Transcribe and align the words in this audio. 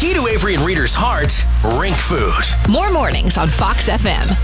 Key 0.00 0.14
to 0.14 0.26
Avery 0.28 0.54
and 0.54 0.64
Reader's 0.64 0.94
heart 0.94 1.44
rink 1.78 1.94
food. 1.94 2.32
More 2.70 2.90
mornings 2.90 3.36
on 3.36 3.48
Fox 3.48 3.90
FM. 3.90 4.34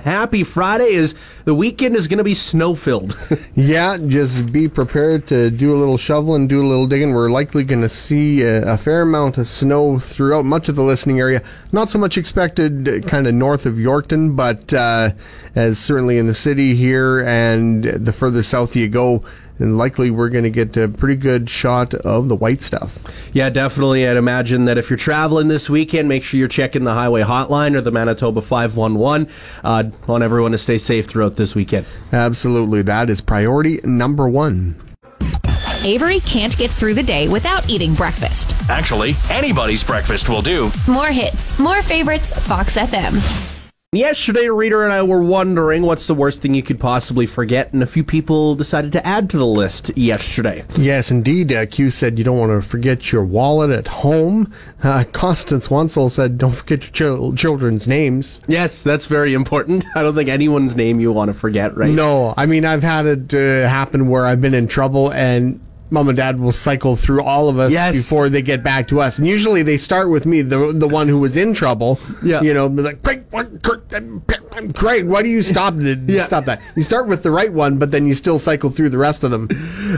Happy 0.00 0.44
Friday 0.44 0.92
is 0.92 1.14
the 1.46 1.54
weekend 1.54 1.96
is 1.96 2.08
going 2.08 2.18
to 2.18 2.24
be 2.24 2.34
snow 2.34 2.74
filled. 2.74 3.16
yeah, 3.54 3.96
just 4.06 4.52
be 4.52 4.68
prepared 4.68 5.26
to 5.28 5.50
do 5.50 5.74
a 5.74 5.78
little 5.78 5.96
shoveling, 5.96 6.46
do 6.46 6.60
a 6.60 6.68
little 6.68 6.86
digging. 6.86 7.14
We're 7.14 7.30
likely 7.30 7.64
going 7.64 7.80
to 7.80 7.88
see 7.88 8.42
a, 8.42 8.74
a, 8.74 8.76
fair 8.76 9.00
amount 9.00 9.38
of 9.38 9.48
snow 9.48 9.98
throughout 9.98 10.44
much 10.44 10.68
of 10.68 10.76
the 10.76 10.82
listening 10.82 11.20
area. 11.20 11.42
Not 11.72 11.88
so 11.88 11.98
much 11.98 12.18
expected 12.18 13.06
kind 13.06 13.26
of 13.26 13.32
north 13.32 13.64
of 13.64 13.76
Yorkton, 13.76 14.36
but 14.36 14.74
uh, 14.74 15.12
as 15.54 15.78
certainly 15.78 16.18
in 16.18 16.26
the 16.26 16.34
city 16.34 16.76
here 16.76 17.20
and 17.20 17.84
the 17.84 18.12
further 18.12 18.42
south 18.42 18.76
you 18.76 18.88
go, 18.88 19.24
and 19.58 19.78
likely 19.78 20.10
we're 20.10 20.28
going 20.28 20.44
to 20.44 20.50
get 20.50 20.76
a 20.76 20.88
pretty 20.88 21.16
good 21.16 21.48
shot 21.48 21.94
of 21.94 22.28
the 22.28 22.36
white 22.36 22.60
stuff. 22.60 22.98
Yeah, 23.32 23.50
definitely. 23.50 24.06
I'd 24.06 24.16
imagine 24.16 24.64
that 24.64 24.78
if 24.78 24.90
you're 24.90 24.96
traveling 24.96 25.48
this 25.48 25.70
weekend, 25.70 26.08
make 26.08 26.24
sure 26.24 26.38
you're 26.38 26.48
checking 26.48 26.84
the 26.84 26.94
highway 26.94 27.22
hotline 27.22 27.76
or 27.76 27.80
the 27.80 27.90
Manitoba 27.90 28.40
511. 28.40 29.28
Uh, 29.62 29.84
want 30.06 30.24
everyone 30.24 30.52
to 30.52 30.58
stay 30.58 30.78
safe 30.78 31.06
throughout 31.06 31.36
this 31.36 31.54
weekend. 31.54 31.86
Absolutely. 32.12 32.82
That 32.82 33.10
is 33.10 33.20
priority 33.20 33.80
number 33.84 34.28
one. 34.28 34.80
Avery 35.84 36.20
can't 36.20 36.56
get 36.56 36.70
through 36.70 36.94
the 36.94 37.02
day 37.02 37.28
without 37.28 37.68
eating 37.68 37.94
breakfast. 37.94 38.54
Actually, 38.70 39.14
anybody's 39.30 39.84
breakfast 39.84 40.30
will 40.30 40.40
do. 40.40 40.72
More 40.88 41.08
hits, 41.08 41.56
more 41.58 41.82
favorites, 41.82 42.32
Fox 42.46 42.76
FM. 42.76 43.53
Yesterday, 43.96 44.48
Reader 44.48 44.84
and 44.84 44.92
I 44.92 45.02
were 45.02 45.22
wondering 45.22 45.82
what's 45.82 46.06
the 46.06 46.14
worst 46.14 46.42
thing 46.42 46.54
you 46.54 46.62
could 46.62 46.80
possibly 46.80 47.26
forget, 47.26 47.72
and 47.72 47.82
a 47.82 47.86
few 47.86 48.04
people 48.04 48.54
decided 48.54 48.92
to 48.92 49.06
add 49.06 49.30
to 49.30 49.38
the 49.38 49.46
list 49.46 49.96
yesterday. 49.96 50.64
Yes, 50.76 51.10
indeed. 51.10 51.52
Uh, 51.52 51.66
Q 51.66 51.90
said 51.90 52.18
you 52.18 52.24
don't 52.24 52.38
want 52.38 52.52
to 52.52 52.66
forget 52.66 53.12
your 53.12 53.24
wallet 53.24 53.70
at 53.70 53.86
home. 53.86 54.52
Uh, 54.82 55.04
Constance 55.12 55.68
Wansel 55.68 56.10
said 56.10 56.38
don't 56.38 56.52
forget 56.52 56.98
your 56.98 57.32
ch- 57.32 57.38
children's 57.38 57.86
names. 57.86 58.40
Yes, 58.48 58.82
that's 58.82 59.06
very 59.06 59.34
important. 59.34 59.84
I 59.94 60.02
don't 60.02 60.14
think 60.14 60.28
anyone's 60.28 60.76
name 60.76 61.00
you 61.00 61.12
want 61.12 61.28
to 61.28 61.34
forget, 61.34 61.76
right? 61.76 61.90
No, 61.90 62.34
I 62.36 62.46
mean, 62.46 62.64
I've 62.64 62.82
had 62.82 63.06
it 63.06 63.34
uh, 63.34 63.68
happen 63.68 64.08
where 64.08 64.26
I've 64.26 64.40
been 64.40 64.54
in 64.54 64.66
trouble 64.66 65.12
and 65.12 65.60
mom 65.90 66.08
and 66.08 66.16
dad 66.16 66.38
will 66.40 66.52
cycle 66.52 66.96
through 66.96 67.22
all 67.22 67.48
of 67.48 67.58
us 67.58 67.72
yes. 67.72 67.94
before 67.94 68.28
they 68.28 68.42
get 68.42 68.62
back 68.62 68.88
to 68.88 69.00
us. 69.00 69.18
And 69.18 69.26
usually 69.26 69.62
they 69.62 69.78
start 69.78 70.10
with 70.10 70.26
me, 70.26 70.42
the 70.42 70.72
the 70.72 70.88
one 70.88 71.08
who 71.08 71.18
was 71.18 71.36
in 71.36 71.54
trouble. 71.54 71.98
Yeah. 72.22 72.42
You 72.42 72.54
know, 72.54 72.66
like, 72.66 73.02
Craig, 73.02 73.24
Craig, 74.74 75.06
why 75.06 75.22
do 75.22 75.28
you 75.28 75.42
stop 75.42 75.74
yeah. 75.78 76.22
stop 76.24 76.44
that? 76.46 76.60
You 76.76 76.82
start 76.82 77.06
with 77.06 77.22
the 77.22 77.30
right 77.30 77.52
one, 77.52 77.78
but 77.78 77.90
then 77.90 78.06
you 78.06 78.14
still 78.14 78.38
cycle 78.38 78.70
through 78.70 78.90
the 78.90 78.98
rest 78.98 79.24
of 79.24 79.30
them. 79.30 79.48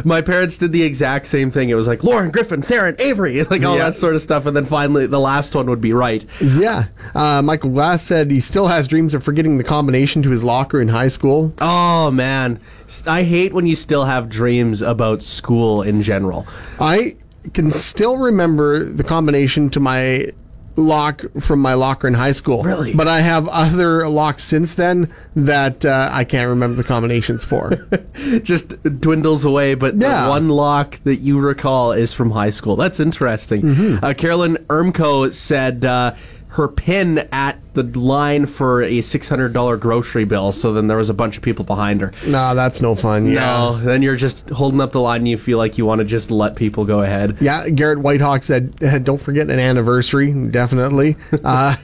My 0.05 0.21
parents 0.21 0.59
did 0.59 0.73
the 0.73 0.83
exact 0.83 1.27
same 1.27 1.51
thing. 1.51 1.71
It 1.71 1.75
was 1.75 1.87
like 1.87 2.05
Lauren, 2.05 2.31
Griffin, 2.31 2.63
Theron, 2.63 2.97
Avery, 2.99 3.43
like 3.51 3.65
all 3.65 3.77
yeah. 3.77 3.87
that 3.87 3.95
sort 3.95 4.15
of 4.15 4.23
stuff. 4.23 4.47
And 4.47 4.57
then 4.57 4.65
finally 4.65 5.07
the 5.07 5.21
last 5.21 5.55
one 5.55 5.67
would 5.67 5.81
be 5.81 5.93
right. 5.93 6.25
Yeah. 6.41 6.87
Uh, 7.15 7.43
Michael 7.43 7.71
Glass 7.71 8.03
said 8.03 8.31
he 8.31 8.41
still 8.41 8.67
has 8.67 8.87
dreams 8.89 9.15
of 9.15 9.23
forgetting 9.23 9.59
the 9.59 9.65
combination 9.65 10.23
to 10.23 10.31
his 10.31 10.45
locker 10.45 10.81
in 10.81 10.89
high 10.89 11.09
school. 11.09 11.53
Oh, 11.61 12.11
man. 12.11 12.61
I 13.07 13.23
hate 13.23 13.53
when 13.53 13.67
you 13.67 13.77
still 13.77 14.05
have 14.05 14.29
dreams 14.29 14.83
about 14.83 15.23
school 15.23 15.83
in 15.83 16.03
general. 16.03 16.47
I 16.81 17.17
can 17.53 17.71
still 17.71 18.17
remember 18.17 18.85
the 18.85 19.05
combination 19.05 19.71
to 19.71 19.81
my 19.81 20.33
lock 20.77 21.25
from 21.41 21.61
my 21.61 21.75
locker 21.75 22.07
in 22.07 22.15
high 22.15 22.33
school. 22.33 22.63
Really? 22.63 22.95
But 22.95 23.09
I 23.09 23.21
have 23.21 23.49
other 23.49 24.09
locks 24.09 24.45
since 24.45 24.75
then 24.75 25.13
that 25.35 25.85
uh, 25.85 26.11
I 26.13 26.25
can't 26.25 26.49
remember 26.49 26.77
the 26.77 26.85
combinations 26.85 27.45
for. 27.45 27.87
Just 28.43 28.83
dwindles 29.01 29.45
away, 29.45 29.75
but 29.75 29.97
yeah. 29.97 30.25
the 30.25 30.31
one 30.31 30.49
lock 30.49 31.01
that 31.05 31.17
you 31.17 31.39
recall 31.39 31.93
is 31.93 32.13
from 32.13 32.31
high 32.31 32.51
school. 32.51 32.77
That's 32.77 33.01
interesting. 33.01 33.63
Mm-hmm. 33.63 34.05
Uh, 34.05 34.15
Carolyn 34.15 34.57
Ermco 34.69 35.33
said. 35.33 35.85
Uh, 35.85 36.15
her 36.57 36.69
pin 36.69 37.19
at 37.33 37.59
the 37.75 37.83
line 37.83 38.47
for 38.47 38.83
a 38.83 38.99
$600 38.99 39.79
grocery 39.79 40.25
bill. 40.25 40.53
So 40.53 40.73
then 40.73 40.87
there 40.87 40.97
was 40.97 41.11
a 41.11 41.15
bunch 41.15 41.37
of 41.37 41.43
people 41.43 41.65
behind 41.65 42.01
her. 42.01 42.13
No, 42.27 42.55
that's 42.55 42.81
no 42.81 42.95
fun. 42.95 43.27
Yeah. 43.27 43.41
No, 43.41 43.79
then 43.79 44.01
you're 44.01 44.17
just 44.17 44.49
holding 44.51 44.81
up 44.81 44.93
the 44.93 45.01
line 45.01 45.21
and 45.21 45.29
you 45.29 45.37
feel 45.37 45.59
like 45.59 45.77
you 45.77 45.85
want 45.85 45.99
to 45.99 46.05
just 46.07 46.31
let 46.31 46.57
people 46.57 46.87
go 46.87 47.03
ahead. 47.03 47.37
Yeah, 47.41 47.69
Garrett 47.69 47.99
Whitehawk 47.99 48.43
said, 48.43 49.05
don't 49.05 49.21
forget 49.21 49.51
an 49.51 49.59
anniversary. 49.59 50.33
Definitely. 50.51 51.17
Uh, 51.45 51.77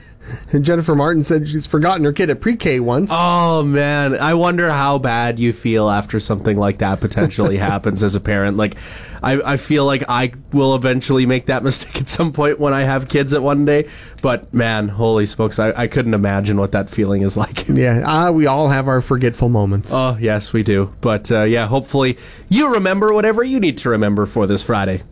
and 0.51 0.63
Jennifer 0.65 0.95
Martin 0.95 1.23
said 1.23 1.47
she's 1.47 1.65
forgotten 1.65 2.03
her 2.05 2.13
kid 2.13 2.29
at 2.29 2.41
pre-K 2.41 2.79
once. 2.79 3.09
Oh 3.11 3.63
man, 3.63 4.17
I 4.17 4.33
wonder 4.33 4.71
how 4.71 4.97
bad 4.97 5.39
you 5.39 5.53
feel 5.53 5.89
after 5.89 6.19
something 6.19 6.57
like 6.57 6.79
that 6.79 6.99
potentially 6.99 7.57
happens 7.71 8.03
as 8.03 8.15
a 8.15 8.19
parent. 8.19 8.57
Like, 8.57 8.75
I, 9.21 9.53
I 9.53 9.57
feel 9.57 9.85
like 9.85 10.03
I 10.09 10.33
will 10.51 10.75
eventually 10.75 11.25
make 11.25 11.47
that 11.47 11.63
mistake 11.63 12.01
at 12.01 12.09
some 12.09 12.33
point 12.33 12.59
when 12.59 12.73
I 12.73 12.81
have 12.81 13.07
kids 13.09 13.33
at 13.33 13.41
one 13.41 13.65
day. 13.65 13.89
But 14.21 14.53
man, 14.53 14.87
holy 14.87 15.25
smokes, 15.25 15.59
I, 15.59 15.71
I 15.71 15.87
couldn't 15.87 16.13
imagine 16.13 16.57
what 16.57 16.71
that 16.71 16.89
feeling 16.89 17.23
is 17.23 17.35
like. 17.35 17.67
Yeah, 17.67 18.03
uh, 18.05 18.31
we 18.31 18.45
all 18.47 18.69
have 18.69 18.87
our 18.87 19.01
forgetful 19.01 19.49
moments. 19.49 19.91
Oh 19.93 20.17
yes, 20.19 20.53
we 20.53 20.63
do. 20.63 20.93
But 21.01 21.31
uh, 21.31 21.43
yeah, 21.43 21.67
hopefully 21.67 22.17
you 22.49 22.73
remember 22.73 23.13
whatever 23.13 23.43
you 23.43 23.59
need 23.59 23.77
to 23.79 23.89
remember 23.89 24.25
for 24.25 24.47
this 24.47 24.63
Friday. 24.63 25.03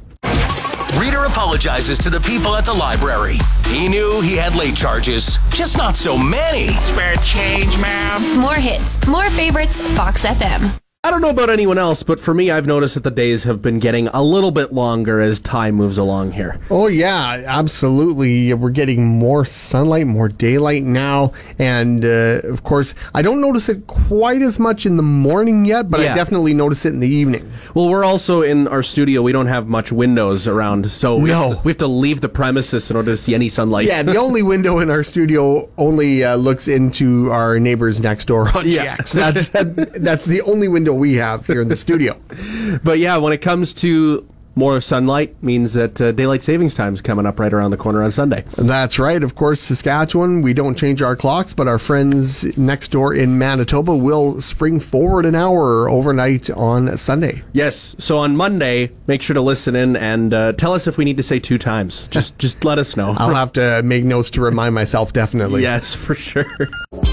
Reader 1.41 1.47
apologizes 1.49 1.97
to 1.97 2.11
the 2.11 2.19
people 2.19 2.55
at 2.55 2.65
the 2.65 2.73
library. 2.73 3.39
He 3.67 3.87
knew 3.87 4.21
he 4.21 4.35
had 4.35 4.55
late 4.55 4.75
charges, 4.75 5.39
just 5.49 5.75
not 5.75 5.97
so 5.97 6.15
many. 6.15 6.67
Spare 6.83 7.15
change, 7.15 7.79
ma'am. 7.81 8.39
More 8.39 8.55
hits, 8.55 9.07
more 9.07 9.27
favorites, 9.31 9.81
Fox 9.95 10.23
FM. 10.23 10.71
I 11.03 11.09
don't 11.09 11.21
know 11.21 11.31
about 11.31 11.49
anyone 11.49 11.79
else, 11.79 12.03
but 12.03 12.19
for 12.19 12.31
me, 12.31 12.51
I've 12.51 12.67
noticed 12.67 12.93
that 12.93 13.03
the 13.03 13.09
days 13.09 13.43
have 13.45 13.59
been 13.59 13.79
getting 13.79 14.07
a 14.09 14.21
little 14.21 14.51
bit 14.51 14.71
longer 14.71 15.19
as 15.19 15.39
time 15.39 15.73
moves 15.73 15.97
along 15.97 16.33
here. 16.33 16.59
Oh, 16.69 16.85
yeah, 16.85 17.41
absolutely. 17.47 18.53
We're 18.53 18.69
getting 18.69 19.07
more 19.07 19.43
sunlight, 19.43 20.05
more 20.05 20.29
daylight 20.29 20.83
now. 20.83 21.31
And 21.57 22.05
uh, 22.05 22.41
of 22.43 22.61
course, 22.63 22.93
I 23.15 23.23
don't 23.23 23.41
notice 23.41 23.67
it 23.67 23.87
quite 23.87 24.43
as 24.43 24.59
much 24.59 24.85
in 24.85 24.95
the 24.95 25.01
morning 25.01 25.65
yet, 25.65 25.89
but 25.89 26.01
yeah. 26.01 26.13
I 26.13 26.15
definitely 26.15 26.53
notice 26.53 26.85
it 26.85 26.89
in 26.89 26.99
the 26.99 27.09
evening. 27.09 27.51
Well, 27.73 27.89
we're 27.89 28.05
also 28.05 28.43
in 28.43 28.67
our 28.67 28.83
studio. 28.83 29.23
We 29.23 29.31
don't 29.31 29.47
have 29.47 29.67
much 29.67 29.91
windows 29.91 30.47
around, 30.47 30.91
so 30.91 31.15
we, 31.15 31.29
no. 31.29 31.49
have, 31.49 31.57
to, 31.57 31.63
we 31.63 31.71
have 31.71 31.77
to 31.79 31.87
leave 31.87 32.21
the 32.21 32.29
premises 32.29 32.91
in 32.91 32.95
order 32.95 33.09
to 33.09 33.17
see 33.17 33.33
any 33.33 33.49
sunlight. 33.49 33.87
Yeah, 33.87 34.03
the 34.03 34.17
only 34.17 34.43
window 34.43 34.77
in 34.77 34.91
our 34.91 35.03
studio 35.03 35.67
only 35.79 36.23
uh, 36.23 36.35
looks 36.35 36.67
into 36.67 37.31
our 37.31 37.57
neighbors 37.59 37.99
next 37.99 38.25
door 38.25 38.55
on 38.55 38.67
yeah. 38.67 38.97
That's, 38.97 39.47
that, 39.47 39.93
that's 39.99 40.25
the 40.25 40.43
only 40.43 40.67
window 40.67 40.90
we 40.93 41.15
have 41.15 41.47
here 41.47 41.61
in 41.61 41.67
the 41.67 41.75
studio. 41.75 42.19
But 42.83 42.99
yeah, 42.99 43.17
when 43.17 43.33
it 43.33 43.41
comes 43.41 43.73
to 43.73 44.25
more 44.55 44.81
sunlight 44.81 45.41
means 45.41 45.73
that 45.73 45.99
uh, 46.01 46.11
daylight 46.11 46.43
savings 46.43 46.75
time 46.75 46.93
is 46.93 47.01
coming 47.01 47.25
up 47.25 47.39
right 47.39 47.53
around 47.53 47.71
the 47.71 47.77
corner 47.77 48.03
on 48.03 48.11
Sunday. 48.11 48.43
That's 48.57 48.99
right. 48.99 49.23
Of 49.23 49.35
course, 49.35 49.61
Saskatchewan, 49.61 50.41
we 50.41 50.53
don't 50.53 50.77
change 50.77 51.01
our 51.01 51.15
clocks, 51.15 51.53
but 51.53 51.67
our 51.67 51.79
friends 51.79 52.57
next 52.57 52.89
door 52.91 53.13
in 53.13 53.37
Manitoba 53.37 53.95
will 53.95 54.41
spring 54.41 54.79
forward 54.79 55.25
an 55.25 55.35
hour 55.35 55.89
overnight 55.89 56.49
on 56.49 56.97
Sunday. 56.97 57.43
Yes. 57.53 57.95
So 57.99 58.17
on 58.17 58.35
Monday, 58.35 58.91
make 59.07 59.21
sure 59.21 59.33
to 59.33 59.41
listen 59.41 59.75
in 59.75 59.95
and 59.95 60.33
uh, 60.33 60.51
tell 60.53 60.73
us 60.73 60.87
if 60.87 60.97
we 60.97 61.05
need 61.05 61.17
to 61.17 61.23
say 61.23 61.39
two 61.39 61.57
times. 61.57 62.07
Just 62.11 62.37
just 62.39 62.65
let 62.65 62.77
us 62.77 62.97
know. 62.97 63.15
I'll 63.17 63.33
have 63.33 63.53
to 63.53 63.81
make 63.83 64.03
notes 64.03 64.29
to 64.31 64.41
remind 64.41 64.75
myself, 64.75 65.13
definitely. 65.13 65.61
yes, 65.61 65.95
for 66.01 66.13
sure. 66.15 66.45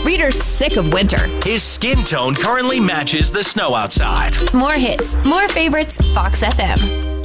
Reader's 0.05 0.41
sick 0.41 0.76
of 0.76 0.93
winter. 0.93 1.26
His 1.44 1.62
skin 1.62 2.05
tone 2.05 2.34
currently 2.34 2.81
matches 2.81 3.31
the 3.31 3.44
snow 3.44 3.75
outside. 3.75 4.37
More 4.55 4.73
hits, 4.73 5.14
more 5.26 5.49
favorites, 5.49 5.96
Fox 6.14 6.43
FM. 6.43 7.18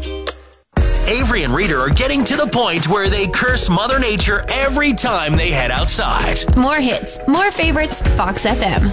Avery 1.08 1.44
and 1.44 1.54
Reader 1.54 1.80
are 1.80 1.90
getting 1.90 2.24
to 2.26 2.36
the 2.38 2.48
point 2.48 2.88
where 2.88 3.10
they 3.10 3.28
curse 3.28 3.70
Mother 3.70 4.00
Nature 4.00 4.46
every 4.50 4.94
time 4.94 5.36
they 5.36 5.52
head 5.52 5.70
outside. 5.72 6.56
More 6.56 6.80
hits, 6.80 7.20
more 7.28 7.52
favorites, 7.52 8.02
Fox 8.16 8.46
FM. 8.46 8.90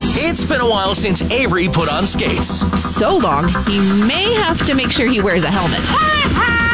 It's 0.00 0.44
been 0.44 0.60
a 0.60 0.68
while 0.68 0.94
since 0.94 1.22
Avery 1.30 1.68
put 1.68 1.88
on 1.88 2.06
skates. 2.06 2.60
So 2.84 3.16
long, 3.16 3.48
he 3.66 3.78
may 4.06 4.32
have 4.34 4.64
to 4.66 4.74
make 4.74 4.90
sure 4.90 5.08
he 5.08 5.20
wears 5.20 5.44
a 5.44 5.50
helmet. 5.50 5.80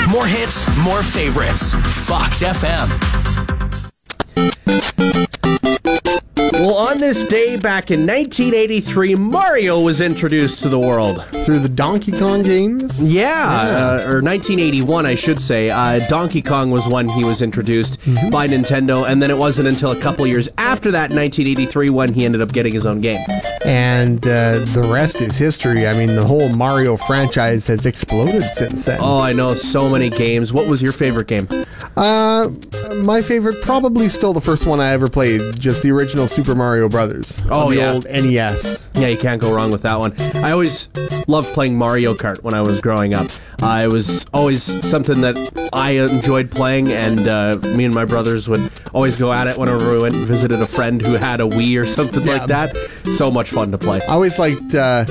more 0.11 0.27
hits, 0.27 0.67
more 0.79 1.03
favorites. 1.03 1.75
Fox 2.07 2.43
FM. 2.43 2.91
Well, 6.75 6.89
on 6.89 6.99
this 6.99 7.23
day 7.23 7.57
back 7.57 7.93
in 7.93 8.01
1983, 8.05 9.15
Mario 9.15 9.81
was 9.81 10.01
introduced 10.01 10.61
to 10.63 10.69
the 10.69 10.79
world. 10.79 11.25
Through 11.45 11.61
the 11.61 11.69
Donkey 11.69 12.11
Kong 12.11 12.43
games? 12.43 13.01
Yeah, 13.01 14.01
Uh, 14.03 14.11
or 14.11 14.21
1981, 14.21 15.07
I 15.07 15.15
should 15.15 15.41
say. 15.41 15.71
Uh, 15.71 16.01
Donkey 16.09 16.43
Kong 16.43 16.73
was 16.73 16.89
when 16.89 17.09
he 17.09 17.23
was 17.23 17.43
introduced 17.43 18.01
by 18.33 18.49
Nintendo, 18.49 19.09
and 19.09 19.23
then 19.23 19.31
it 19.31 19.39
wasn't 19.39 19.69
until 19.69 19.93
a 19.93 20.01
couple 20.01 20.27
years 20.27 20.49
after 20.59 20.91
that, 20.91 21.11
1983, 21.11 21.91
when 21.91 22.13
he 22.13 22.25
ended 22.25 22.43
up 22.43 22.53
getting 22.53 22.75
his 22.75 22.87
own 22.87 23.01
game. 23.01 23.25
And 23.65 24.27
uh, 24.27 24.59
the 24.59 24.83
rest 24.83 25.21
is 25.21 25.37
history. 25.39 25.87
I 25.87 25.97
mean, 25.97 26.17
the 26.17 26.27
whole 26.27 26.49
Mario 26.49 26.97
franchise 26.97 27.69
has 27.69 27.87
exploded 27.87 28.43
since 28.53 28.85
then. 28.85 28.99
Oh, 29.01 29.21
I 29.21 29.33
know 29.33 29.55
so 29.55 29.89
many 29.89 30.11
games. 30.11 30.53
What 30.53 30.67
was 30.67 30.83
your 30.83 30.93
favorite 30.93 31.29
game? 31.29 31.47
Uh, 31.97 32.49
my 32.97 33.23
favorite, 33.23 33.63
probably 33.63 34.09
still 34.09 34.33
the 34.33 34.41
first 34.41 34.67
one 34.67 34.81
I 34.81 34.91
ever 34.91 35.07
played, 35.07 35.61
just 35.61 35.81
the 35.85 35.93
original 35.93 36.27
Super 36.27 36.55
Mario 36.57 36.64
Brothers. 36.89 37.41
Oh, 37.51 37.67
on 37.67 37.71
the 37.71 37.77
yeah. 37.77 37.93
old 37.93 38.05
NES. 38.07 38.89
Yeah, 38.95 39.09
you 39.09 39.19
can't 39.19 39.41
go 39.41 39.53
wrong 39.55 39.71
with 39.71 39.83
that 39.83 39.99
one. 39.99 40.15
I 40.37 40.51
always 40.53 40.89
loved 41.27 41.53
playing 41.53 41.77
Mario 41.77 42.15
Kart 42.15 42.43
when 42.43 42.55
I 42.55 42.63
was 42.63 42.81
growing 42.81 43.13
up. 43.13 43.31
Uh, 43.63 43.83
it 43.85 43.89
was 43.89 44.25
always 44.33 44.63
something 44.89 45.21
that 45.21 45.37
I 45.73 45.93
enjoyed 45.93 46.51
playing, 46.51 46.91
and 46.91 47.29
uh, 47.29 47.59
me 47.77 47.85
and 47.85 47.95
my 47.95 48.05
brothers 48.05 48.49
would 48.49 48.71
always 48.93 49.17
go 49.17 49.33
at 49.33 49.47
it 49.47 49.59
whenever 49.59 49.93
we 49.93 50.01
went 50.01 50.15
and 50.15 50.27
visited 50.27 50.61
a 50.61 50.67
friend 50.67 51.03
who 51.03 51.15
had 51.15 51.41
a 51.41 51.45
Wii 51.45 51.81
or 51.81 51.87
something 51.87 52.25
like 52.25 52.47
that. 52.47 52.77
So 53.17 53.31
much 53.31 53.51
fun 53.51 53.71
to 53.73 53.79
play. 53.79 54.01
I 54.03 54.13
always 54.13 54.39
liked 54.39 54.75
uh, 54.75 55.05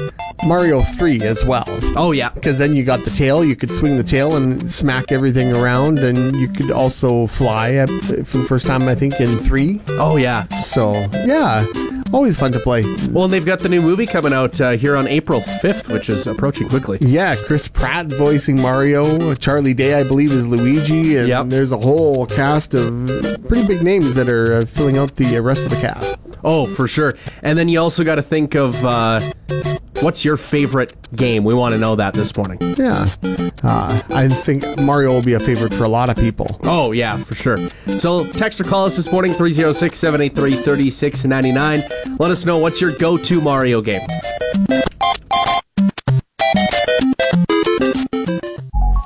Mario 0.46 0.82
3 0.82 1.22
as 1.22 1.44
well. 1.46 1.66
Oh, 1.96 2.12
yeah. 2.12 2.30
Because 2.30 2.58
then 2.58 2.76
you 2.76 2.84
got 2.84 3.02
the 3.04 3.12
tail, 3.12 3.44
you 3.44 3.56
could 3.56 3.72
swing 3.72 3.98
the 3.98 4.04
tail 4.04 4.36
and 4.36 4.70
smack 4.70 5.12
everything 5.12 5.54
around, 5.56 6.00
and 6.00 6.36
you 6.36 6.48
could 6.48 6.72
also 6.72 7.28
fly 7.28 7.86
for 7.86 8.38
the 8.38 8.46
first 8.48 8.66
time, 8.66 8.84
I 8.84 8.96
think, 8.96 9.20
in 9.20 9.38
3. 9.38 9.82
Oh, 9.92 10.18
yeah. 10.18 10.48
So, 10.60 10.94
yeah, 11.26 11.66
always 12.12 12.38
fun 12.38 12.52
to 12.52 12.60
play. 12.60 12.84
Well, 13.10 13.26
and 13.26 13.34
they've 13.34 13.46
got 13.46 13.60
the 13.60 13.70
new 13.70 13.82
movie 13.82 14.06
coming 14.06 14.34
out 14.34 14.60
uh, 14.60 14.72
here 14.72 14.96
on 14.96 15.08
April 15.08 15.42
5th, 15.42 15.92
which 15.92 16.10
is 16.10 16.28
approaching 16.28 16.68
quickly. 16.70 16.98
Yeah, 17.02 17.36
Chris 17.36 17.68
Pratt 17.68 18.08
voicing 18.08 18.62
Mario. 18.62 19.34
Charlie 19.36 19.74
Day, 19.74 19.94
I 19.96 20.04
believe, 20.04 20.32
is 20.32 20.46
Luigi. 20.48 21.18
And 21.18 21.28
Yep. 21.28 21.48
there's 21.48 21.72
a 21.72 21.78
whole 21.78 22.26
cast 22.26 22.74
of 22.74 22.88
pretty 23.48 23.66
big 23.68 23.82
names 23.82 24.16
that 24.16 24.28
are 24.30 24.58
uh, 24.58 24.66
filling 24.66 24.98
out 24.98 25.16
the 25.16 25.38
uh, 25.38 25.42
rest 25.42 25.64
of 25.64 25.70
the 25.72 25.78
cast. 25.80 26.18
Oh, 26.44 26.66
for 26.66 26.88
sure. 26.88 27.16
And 27.42 27.58
then 27.58 27.70
you 27.70 27.80
also 27.80 28.04
got 28.04 28.16
to 28.16 28.22
think 28.22 28.54
of 28.56 28.84
uh, 28.86 29.22
what's 30.02 30.26
your 30.26 30.38
favorite 30.38 30.94
game? 31.16 31.44
We 31.44 31.54
want 31.54 31.74
to 31.74 31.80
know 31.80 31.96
that 31.96 32.14
this 32.14 32.36
morning. 32.36 32.58
Yeah. 32.78 33.08
Uh, 33.64 34.02
I 34.10 34.28
think 34.28 34.64
Mario 34.82 35.12
will 35.12 35.22
be 35.22 35.34
a 35.34 35.40
favorite 35.40 35.74
for 35.74 35.84
a 35.84 35.90
lot 35.90 36.10
of 36.10 36.16
people. 36.18 36.48
Oh, 36.64 36.92
yeah, 36.92 37.18
for 37.18 37.36
sure. 37.36 37.58
So 38.00 38.26
text 38.32 38.60
or 38.60 38.66
call 38.66 38.86
us 38.86 38.96
this 38.96 39.12
morning, 39.12 39.34
306 39.34 39.98
783 39.98 40.64
3699. 40.64 42.18
Let 42.18 42.32
us 42.32 42.46
know 42.46 42.58
what's 42.58 42.82
your 42.82 42.92
go 42.98 43.18
to 43.18 43.42
Mario 43.42 43.82
game. 43.82 44.02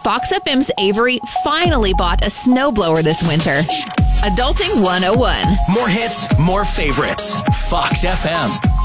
Fox 0.03 0.31
FM's 0.31 0.71
Avery 0.79 1.19
finally 1.43 1.93
bought 1.93 2.21
a 2.21 2.27
snowblower 2.27 3.03
this 3.03 3.27
winter. 3.27 3.61
Adulting 4.23 4.81
101. 4.81 5.45
More 5.73 5.87
hits, 5.87 6.27
more 6.39 6.65
favorites. 6.65 7.39
Fox 7.69 8.03
FM. 8.03 8.76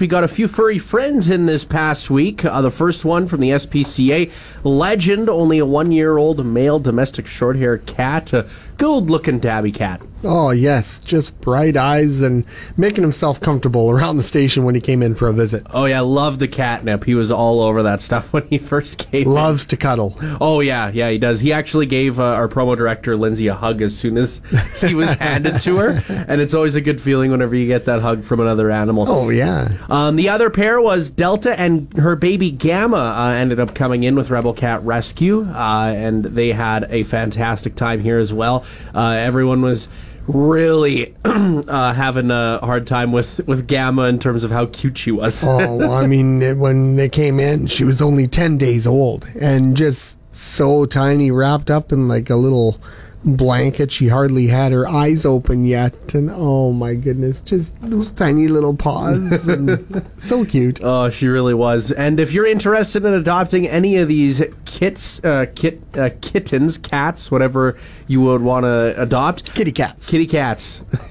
We 0.00 0.08
got 0.08 0.24
a 0.24 0.28
few 0.28 0.48
furry 0.48 0.78
friends 0.80 1.30
in 1.30 1.46
this 1.46 1.64
past 1.64 2.10
week. 2.10 2.44
Uh, 2.44 2.62
the 2.62 2.70
first 2.70 3.04
one 3.04 3.28
from 3.28 3.40
the 3.40 3.50
SPCA, 3.50 4.32
Legend, 4.64 5.28
only 5.28 5.58
a 5.58 5.66
one 5.66 5.92
year 5.92 6.16
old 6.16 6.44
male 6.44 6.80
domestic 6.80 7.28
short 7.28 7.56
hair 7.56 7.78
cat, 7.78 8.32
a 8.32 8.48
good 8.76 9.10
looking 9.10 9.40
tabby 9.40 9.72
cat. 9.72 10.00
Oh, 10.26 10.52
yes. 10.52 11.00
Just 11.00 11.38
bright 11.42 11.76
eyes 11.76 12.22
and 12.22 12.46
making 12.78 13.02
himself 13.02 13.40
comfortable 13.42 13.90
around 13.94 14.16
the 14.16 14.22
station 14.22 14.64
when 14.64 14.74
he 14.74 14.80
came 14.80 15.02
in 15.02 15.14
for 15.14 15.28
a 15.28 15.34
visit. 15.34 15.66
Oh, 15.70 15.84
yeah, 15.84 16.00
love 16.00 16.38
the 16.38 16.48
catnip. 16.48 17.04
He 17.04 17.14
was 17.14 17.30
all 17.30 17.60
over 17.60 17.82
that 17.82 18.00
stuff 18.00 18.32
when 18.32 18.46
he 18.48 18.56
first 18.56 18.98
came. 18.98 19.24
in. 19.28 19.34
Loves 19.34 19.66
to 19.66 19.76
cuddle. 19.76 20.18
Oh 20.40 20.60
yeah, 20.60 20.90
yeah, 20.92 21.10
he 21.10 21.18
does. 21.18 21.40
He 21.40 21.52
actually 21.52 21.84
gave 21.86 22.18
uh, 22.18 22.22
our 22.24 22.48
promo 22.48 22.74
director 22.76 23.16
Lindsay 23.16 23.48
a 23.48 23.54
hug 23.54 23.82
as 23.82 23.96
soon 23.96 24.16
as 24.16 24.40
he 24.80 24.94
was 24.94 25.10
handed 25.12 25.60
to 25.62 25.76
her, 25.76 26.02
and 26.08 26.40
it's 26.40 26.54
always 26.54 26.74
a 26.74 26.80
good 26.80 27.00
feeling 27.02 27.30
whenever 27.30 27.54
you 27.54 27.66
get 27.66 27.84
that 27.84 28.00
hug 28.00 28.24
from 28.24 28.40
another 28.40 28.70
animal. 28.70 29.04
Oh, 29.08 29.28
yeah. 29.28 29.76
Um, 29.90 30.16
the 30.16 30.28
other 30.30 30.48
pair 30.48 30.80
was 30.80 31.10
Delta 31.10 31.58
and 31.60 31.92
her 31.98 32.16
baby 32.16 32.50
Gamma 32.50 32.96
uh, 32.96 33.30
ended 33.32 33.60
up 33.60 33.74
coming 33.74 34.04
in 34.04 34.14
with 34.14 34.30
Rebel 34.30 34.54
Cat 34.54 34.82
Rescue, 34.84 35.42
uh, 35.50 35.92
and 35.94 36.24
they 36.24 36.52
had 36.52 36.86
a 36.90 37.04
fantastic 37.04 37.74
time 37.74 38.00
here 38.00 38.18
as 38.18 38.32
well. 38.32 38.63
Uh, 38.94 39.10
everyone 39.10 39.62
was 39.62 39.88
really 40.26 41.14
uh, 41.24 41.92
having 41.92 42.30
a 42.30 42.58
hard 42.62 42.86
time 42.86 43.12
with, 43.12 43.46
with 43.46 43.66
Gamma 43.66 44.04
in 44.04 44.18
terms 44.18 44.44
of 44.44 44.50
how 44.50 44.66
cute 44.66 44.96
she 44.98 45.10
was. 45.10 45.44
Oh, 45.44 45.92
I 45.92 46.06
mean, 46.08 46.58
when 46.58 46.96
they 46.96 47.08
came 47.08 47.38
in, 47.38 47.66
she 47.66 47.84
was 47.84 48.00
only 48.00 48.26
10 48.26 48.58
days 48.58 48.86
old 48.86 49.26
and 49.38 49.76
just 49.76 50.16
so 50.34 50.86
tiny, 50.86 51.30
wrapped 51.30 51.70
up 51.70 51.92
in 51.92 52.08
like 52.08 52.30
a 52.30 52.36
little 52.36 52.80
blanket. 53.24 53.90
She 53.90 54.08
hardly 54.08 54.48
had 54.48 54.72
her 54.72 54.86
eyes 54.86 55.24
open 55.24 55.64
yet. 55.64 56.14
And 56.14 56.30
oh 56.32 56.72
my 56.72 56.94
goodness, 56.94 57.40
just 57.40 57.72
those 57.80 58.10
tiny 58.10 58.48
little 58.48 58.74
paws. 58.74 59.48
And 59.54 60.04
so 60.18 60.44
cute. 60.44 60.82
Oh, 60.82 61.10
she 61.10 61.28
really 61.28 61.54
was. 61.54 61.90
And 61.92 62.18
if 62.18 62.32
you're 62.32 62.46
interested 62.46 63.04
in 63.04 63.14
adopting 63.14 63.68
any 63.68 63.96
of 63.98 64.08
these 64.08 64.42
kits, 64.64 65.22
uh, 65.22 65.46
kit, 65.54 65.80
uh, 65.96 66.10
kittens, 66.20 66.78
cats, 66.78 67.30
whatever 67.30 67.76
you 68.06 68.20
would 68.22 68.42
want 68.42 68.64
to 68.64 69.00
adopt, 69.00 69.54
Kitty 69.54 69.72
cats. 69.72 70.08
kitty 70.08 70.26
cats, 70.26 70.82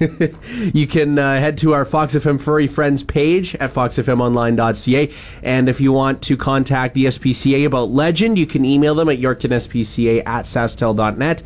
you 0.74 0.86
can 0.86 1.18
uh, 1.18 1.38
head 1.38 1.56
to 1.58 1.72
our 1.74 1.84
Fox 1.84 2.14
FM 2.14 2.40
Furry 2.40 2.66
Friends 2.66 3.02
page 3.02 3.54
at 3.56 3.70
foxfmonline.ca. 3.70 5.12
And 5.42 5.68
if 5.68 5.80
you 5.80 5.92
want 5.92 6.22
to 6.22 6.36
contact 6.36 6.94
the 6.94 7.06
SPCA 7.06 7.64
about 7.66 7.90
Legend, 7.90 8.38
you 8.38 8.46
can 8.46 8.64
email 8.64 8.94
them 8.94 9.08
at 9.08 9.18
yorktonspca 9.18 10.26
at 10.26 10.44
sasktel.net. 10.44 11.42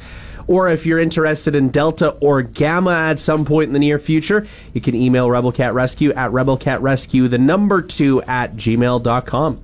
Or 0.48 0.68
if 0.68 0.84
you're 0.84 0.98
interested 0.98 1.54
in 1.54 1.68
Delta 1.68 2.16
or 2.20 2.42
Gamma 2.42 2.92
at 2.92 3.20
some 3.20 3.44
point 3.44 3.68
in 3.68 3.74
the 3.74 3.78
near 3.78 3.98
future, 3.98 4.46
you 4.72 4.80
can 4.80 4.94
email 4.94 5.30
Rebel 5.30 5.52
Cat 5.52 5.74
Rescue 5.74 6.12
at 6.14 6.32
rebelcatrescue, 6.32 7.30
the 7.30 7.38
number 7.38 7.82
two 7.82 8.22
at 8.22 8.56
gmail.com. 8.56 9.60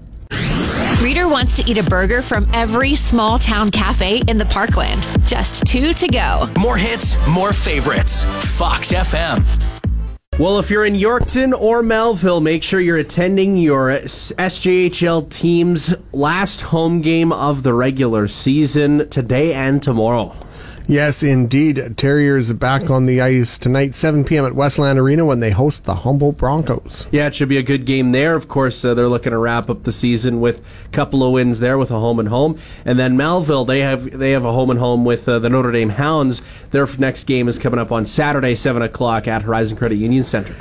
Reader 1.02 1.28
wants 1.28 1.56
to 1.56 1.70
eat 1.70 1.78
a 1.78 1.82
burger 1.82 2.22
from 2.22 2.46
every 2.54 2.94
small 2.94 3.38
town 3.38 3.70
cafe 3.70 4.22
in 4.28 4.38
the 4.38 4.44
parkland. 4.46 5.02
Just 5.26 5.66
two 5.66 5.92
to 5.94 6.06
go. 6.06 6.48
More 6.60 6.76
hits, 6.76 7.16
more 7.28 7.52
favorites. 7.52 8.24
Fox 8.56 8.92
FM. 8.92 9.44
Well, 10.38 10.58
if 10.58 10.68
you're 10.68 10.84
in 10.84 10.94
Yorkton 10.94 11.52
or 11.52 11.82
Melville, 11.82 12.40
make 12.40 12.64
sure 12.64 12.80
you're 12.80 12.96
attending 12.96 13.56
your 13.56 13.90
SJHL 13.90 15.30
team's 15.30 15.94
last 16.12 16.62
home 16.62 17.02
game 17.02 17.32
of 17.32 17.62
the 17.62 17.72
regular 17.72 18.26
season 18.26 19.08
today 19.10 19.52
and 19.54 19.80
tomorrow. 19.80 20.34
Yes, 20.86 21.22
indeed. 21.22 21.94
Terriers 21.96 22.52
back 22.52 22.90
on 22.90 23.06
the 23.06 23.22
ice 23.22 23.56
tonight, 23.56 23.94
7 23.94 24.22
p.m. 24.22 24.44
at 24.44 24.54
Westland 24.54 24.98
Arena 24.98 25.24
when 25.24 25.40
they 25.40 25.50
host 25.50 25.84
the 25.84 25.94
Humboldt 25.94 26.36
Broncos. 26.36 27.06
Yeah, 27.10 27.26
it 27.26 27.34
should 27.34 27.48
be 27.48 27.56
a 27.56 27.62
good 27.62 27.86
game 27.86 28.12
there. 28.12 28.34
Of 28.34 28.48
course, 28.48 28.84
uh, 28.84 28.92
they're 28.92 29.08
looking 29.08 29.30
to 29.30 29.38
wrap 29.38 29.70
up 29.70 29.84
the 29.84 29.92
season 29.92 30.40
with 30.40 30.62
a 30.84 30.88
couple 30.88 31.24
of 31.24 31.32
wins 31.32 31.60
there 31.60 31.78
with 31.78 31.90
a 31.90 31.98
home 31.98 32.20
and 32.20 32.28
home, 32.28 32.58
and 32.84 32.98
then 32.98 33.16
Melville 33.16 33.64
they 33.64 33.80
have 33.80 34.18
they 34.18 34.32
have 34.32 34.44
a 34.44 34.52
home 34.52 34.68
and 34.68 34.78
home 34.78 35.06
with 35.06 35.26
uh, 35.26 35.38
the 35.38 35.48
Notre 35.48 35.72
Dame 35.72 35.90
Hounds. 35.90 36.42
Their 36.70 36.86
next 36.98 37.24
game 37.24 37.48
is 37.48 37.58
coming 37.58 37.80
up 37.80 37.90
on 37.90 38.04
Saturday, 38.04 38.54
seven 38.54 38.82
o'clock 38.82 39.26
at 39.26 39.42
Horizon 39.42 39.78
Credit 39.78 39.96
Union 39.96 40.24
Center. 40.24 40.54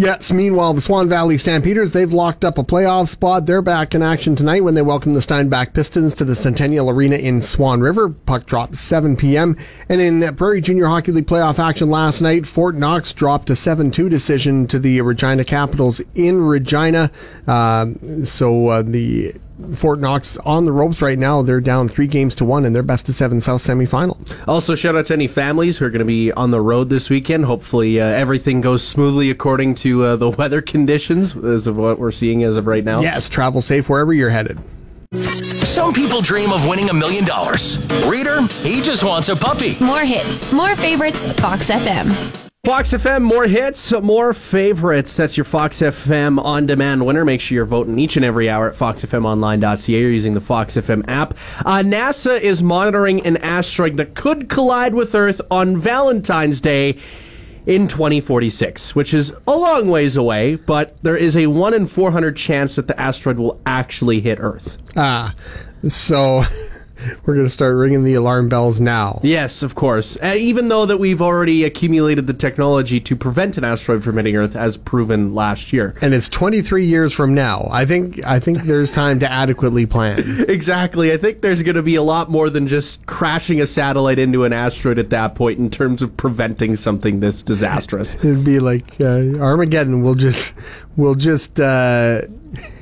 Yes, 0.00 0.30
meanwhile, 0.30 0.74
the 0.74 0.80
Swan 0.80 1.08
Valley 1.08 1.38
Stampeders, 1.38 1.90
they've 1.90 2.12
locked 2.12 2.44
up 2.44 2.56
a 2.56 2.62
playoff 2.62 3.08
spot. 3.08 3.46
They're 3.46 3.60
back 3.60 3.96
in 3.96 4.02
action 4.02 4.36
tonight 4.36 4.62
when 4.62 4.74
they 4.74 4.82
welcome 4.82 5.14
the 5.14 5.20
Steinbach 5.20 5.72
Pistons 5.72 6.14
to 6.14 6.24
the 6.24 6.36
Centennial 6.36 6.88
Arena 6.88 7.16
in 7.16 7.40
Swan 7.40 7.80
River. 7.80 8.08
Puck 8.08 8.46
drop 8.46 8.76
7 8.76 9.16
p.m. 9.16 9.56
And 9.88 10.00
in 10.00 10.36
Prairie 10.36 10.60
Junior 10.60 10.86
Hockey 10.86 11.10
League 11.10 11.26
playoff 11.26 11.58
action 11.58 11.90
last 11.90 12.20
night, 12.20 12.46
Fort 12.46 12.76
Knox 12.76 13.12
dropped 13.12 13.50
a 13.50 13.54
7-2 13.54 14.08
decision 14.08 14.68
to 14.68 14.78
the 14.78 15.00
Regina 15.00 15.42
Capitals 15.42 16.00
in 16.14 16.40
Regina. 16.42 17.10
Um 17.48 18.24
so 18.24 18.68
uh, 18.68 18.82
the 18.82 19.34
Fort 19.74 19.98
Knox 19.98 20.36
on 20.38 20.64
the 20.64 20.72
ropes 20.72 21.02
right 21.02 21.18
now. 21.18 21.42
They're 21.42 21.60
down 21.60 21.88
three 21.88 22.06
games 22.06 22.34
to 22.36 22.44
one 22.44 22.64
in 22.64 22.72
their 22.72 22.82
best 22.82 23.08
of 23.08 23.14
seven 23.14 23.40
South 23.40 23.62
semifinal. 23.62 24.16
Also, 24.46 24.74
shout 24.74 24.96
out 24.96 25.06
to 25.06 25.14
any 25.14 25.26
families 25.28 25.78
who 25.78 25.84
are 25.84 25.90
going 25.90 25.98
to 26.00 26.04
be 26.04 26.32
on 26.32 26.50
the 26.50 26.60
road 26.60 26.88
this 26.90 27.10
weekend. 27.10 27.44
Hopefully, 27.44 28.00
uh, 28.00 28.04
everything 28.04 28.60
goes 28.60 28.86
smoothly 28.86 29.30
according 29.30 29.74
to 29.76 30.04
uh, 30.04 30.16
the 30.16 30.30
weather 30.30 30.60
conditions, 30.60 31.36
as 31.36 31.66
of 31.66 31.76
what 31.76 31.98
we're 31.98 32.10
seeing 32.10 32.42
as 32.44 32.56
of 32.56 32.66
right 32.66 32.84
now. 32.84 33.00
Yes, 33.00 33.28
travel 33.28 33.60
safe 33.60 33.88
wherever 33.88 34.12
you're 34.12 34.30
headed. 34.30 34.58
Some 35.12 35.92
people 35.92 36.20
dream 36.20 36.52
of 36.52 36.66
winning 36.68 36.90
a 36.90 36.94
million 36.94 37.24
dollars. 37.24 37.78
Reader, 38.04 38.42
he 38.62 38.80
just 38.80 39.04
wants 39.04 39.28
a 39.28 39.36
puppy. 39.36 39.76
More 39.80 40.00
hits, 40.00 40.52
more 40.52 40.76
favorites, 40.76 41.30
Fox 41.34 41.70
FM. 41.70 42.47
Fox 42.68 42.92
FM, 42.92 43.22
more 43.22 43.46
hits, 43.46 43.92
more 44.02 44.34
favorites. 44.34 45.16
That's 45.16 45.38
your 45.38 45.44
Fox 45.44 45.78
FM 45.78 46.38
on 46.44 46.66
demand 46.66 47.06
winner. 47.06 47.24
Make 47.24 47.40
sure 47.40 47.54
you're 47.54 47.64
voting 47.64 47.98
each 47.98 48.16
and 48.16 48.24
every 48.26 48.50
hour 48.50 48.68
at 48.68 48.74
foxfmonline.ca 48.74 50.04
or 50.04 50.08
using 50.10 50.34
the 50.34 50.42
Fox 50.42 50.76
FM 50.76 51.08
app. 51.08 51.32
Uh, 51.64 51.78
NASA 51.78 52.38
is 52.38 52.62
monitoring 52.62 53.24
an 53.24 53.38
asteroid 53.38 53.96
that 53.96 54.14
could 54.14 54.50
collide 54.50 54.94
with 54.94 55.14
Earth 55.14 55.40
on 55.50 55.78
Valentine's 55.78 56.60
Day 56.60 56.98
in 57.64 57.88
2046, 57.88 58.94
which 58.94 59.14
is 59.14 59.32
a 59.46 59.56
long 59.56 59.88
ways 59.88 60.18
away, 60.18 60.56
but 60.56 60.94
there 61.02 61.16
is 61.16 61.38
a 61.38 61.46
1 61.46 61.72
in 61.72 61.86
400 61.86 62.36
chance 62.36 62.76
that 62.76 62.86
the 62.86 63.00
asteroid 63.00 63.38
will 63.38 63.58
actually 63.64 64.20
hit 64.20 64.38
Earth. 64.42 64.76
Ah, 64.94 65.34
so 65.86 66.42
we're 67.24 67.34
going 67.34 67.46
to 67.46 67.52
start 67.52 67.76
ringing 67.76 68.04
the 68.04 68.14
alarm 68.14 68.48
bells 68.48 68.80
now. 68.80 69.20
Yes, 69.22 69.62
of 69.62 69.74
course. 69.74 70.16
Uh, 70.22 70.34
even 70.36 70.68
though 70.68 70.86
that 70.86 70.98
we've 70.98 71.22
already 71.22 71.64
accumulated 71.64 72.26
the 72.26 72.34
technology 72.34 73.00
to 73.00 73.16
prevent 73.16 73.56
an 73.56 73.64
asteroid 73.64 74.04
from 74.04 74.16
hitting 74.16 74.36
Earth, 74.36 74.56
as 74.56 74.76
proven 74.76 75.34
last 75.34 75.72
year. 75.72 75.94
And 76.02 76.12
it's 76.12 76.28
23 76.28 76.84
years 76.84 77.12
from 77.12 77.34
now. 77.34 77.68
I 77.70 77.84
think 77.86 78.24
I 78.24 78.40
think 78.40 78.62
there's 78.62 78.92
time 78.92 79.20
to 79.20 79.30
adequately 79.30 79.86
plan. 79.86 80.24
Exactly. 80.58 81.12
I 81.12 81.16
think 81.16 81.40
there's 81.40 81.62
going 81.62 81.76
to 81.76 81.82
be 81.82 81.94
a 81.94 82.02
lot 82.02 82.30
more 82.30 82.48
than 82.50 82.66
just 82.66 83.04
crashing 83.06 83.60
a 83.60 83.66
satellite 83.66 84.18
into 84.18 84.44
an 84.44 84.52
asteroid 84.52 84.98
at 84.98 85.10
that 85.10 85.34
point 85.34 85.58
in 85.58 85.70
terms 85.70 86.00
of 86.00 86.16
preventing 86.16 86.74
something 86.74 87.20
this 87.20 87.42
disastrous. 87.42 88.14
It'd 88.16 88.44
be 88.44 88.58
like 88.60 89.00
uh, 89.00 89.38
Armageddon. 89.38 90.02
We'll 90.02 90.14
just 90.14 90.54
we'll 90.96 91.14
just 91.14 91.60
uh, 91.60 92.22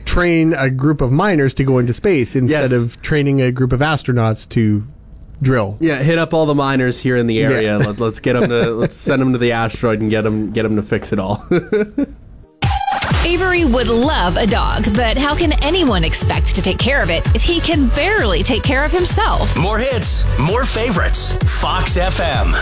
train 0.07 0.55
a 0.55 0.71
group 0.71 1.01
of 1.03 1.13
miners 1.13 1.53
to 1.55 1.65
go 1.65 1.77
into 1.79 1.93
space 1.93 2.35
instead 2.35 2.71
Yes. 2.71 2.73
of 2.73 3.03
training 3.03 3.43
a 3.43 3.53
group 3.53 3.73
of 3.73 3.81
astronauts 3.81 4.49
to 4.51 4.83
drill. 5.43 5.77
Yeah, 5.81 6.03
hit 6.03 6.17
up 6.19 6.33
all 6.33 6.47
the 6.47 6.55
miners 6.55 6.99
here 6.99 7.17
in 7.17 7.27
the 7.27 7.41
area. 7.41 7.77
Let, 7.77 8.01
let's 8.01 8.21
get 8.21 8.33
them 8.35 8.49
to 8.49 8.71
let's 8.75 8.97
send 8.97 9.21
them 9.21 9.33
to 9.33 9.39
the 9.39 9.53
asteroid 9.53 10.01
and 10.01 10.09
get 10.09 10.23
them 10.23 10.53
get 10.53 10.63
them 10.63 10.77
to 10.77 10.83
fix 10.83 11.13
it 11.13 11.19
all. 11.19 11.45
Avery 13.25 13.65
would 13.65 13.89
love 13.89 14.37
a 14.37 14.47
dog, 14.47 14.85
but 14.95 15.19
how 15.19 15.35
can 15.35 15.53
anyone 15.65 16.05
expect 16.05 16.55
to 16.55 16.63
take 16.63 16.79
care 16.79 17.03
of 17.03 17.11
it 17.11 17.27
if 17.35 17.43
he 17.43 17.61
can 17.61 17.89
barely 17.89 18.45
take 18.45 18.63
care 18.63 18.85
of 18.85 18.93
himself? 18.93 19.55
More 19.57 19.79
hits, 19.79 20.25
more 20.39 20.65
favorites. 20.65 21.33
Fox 21.61 21.99
FM. 21.99 22.55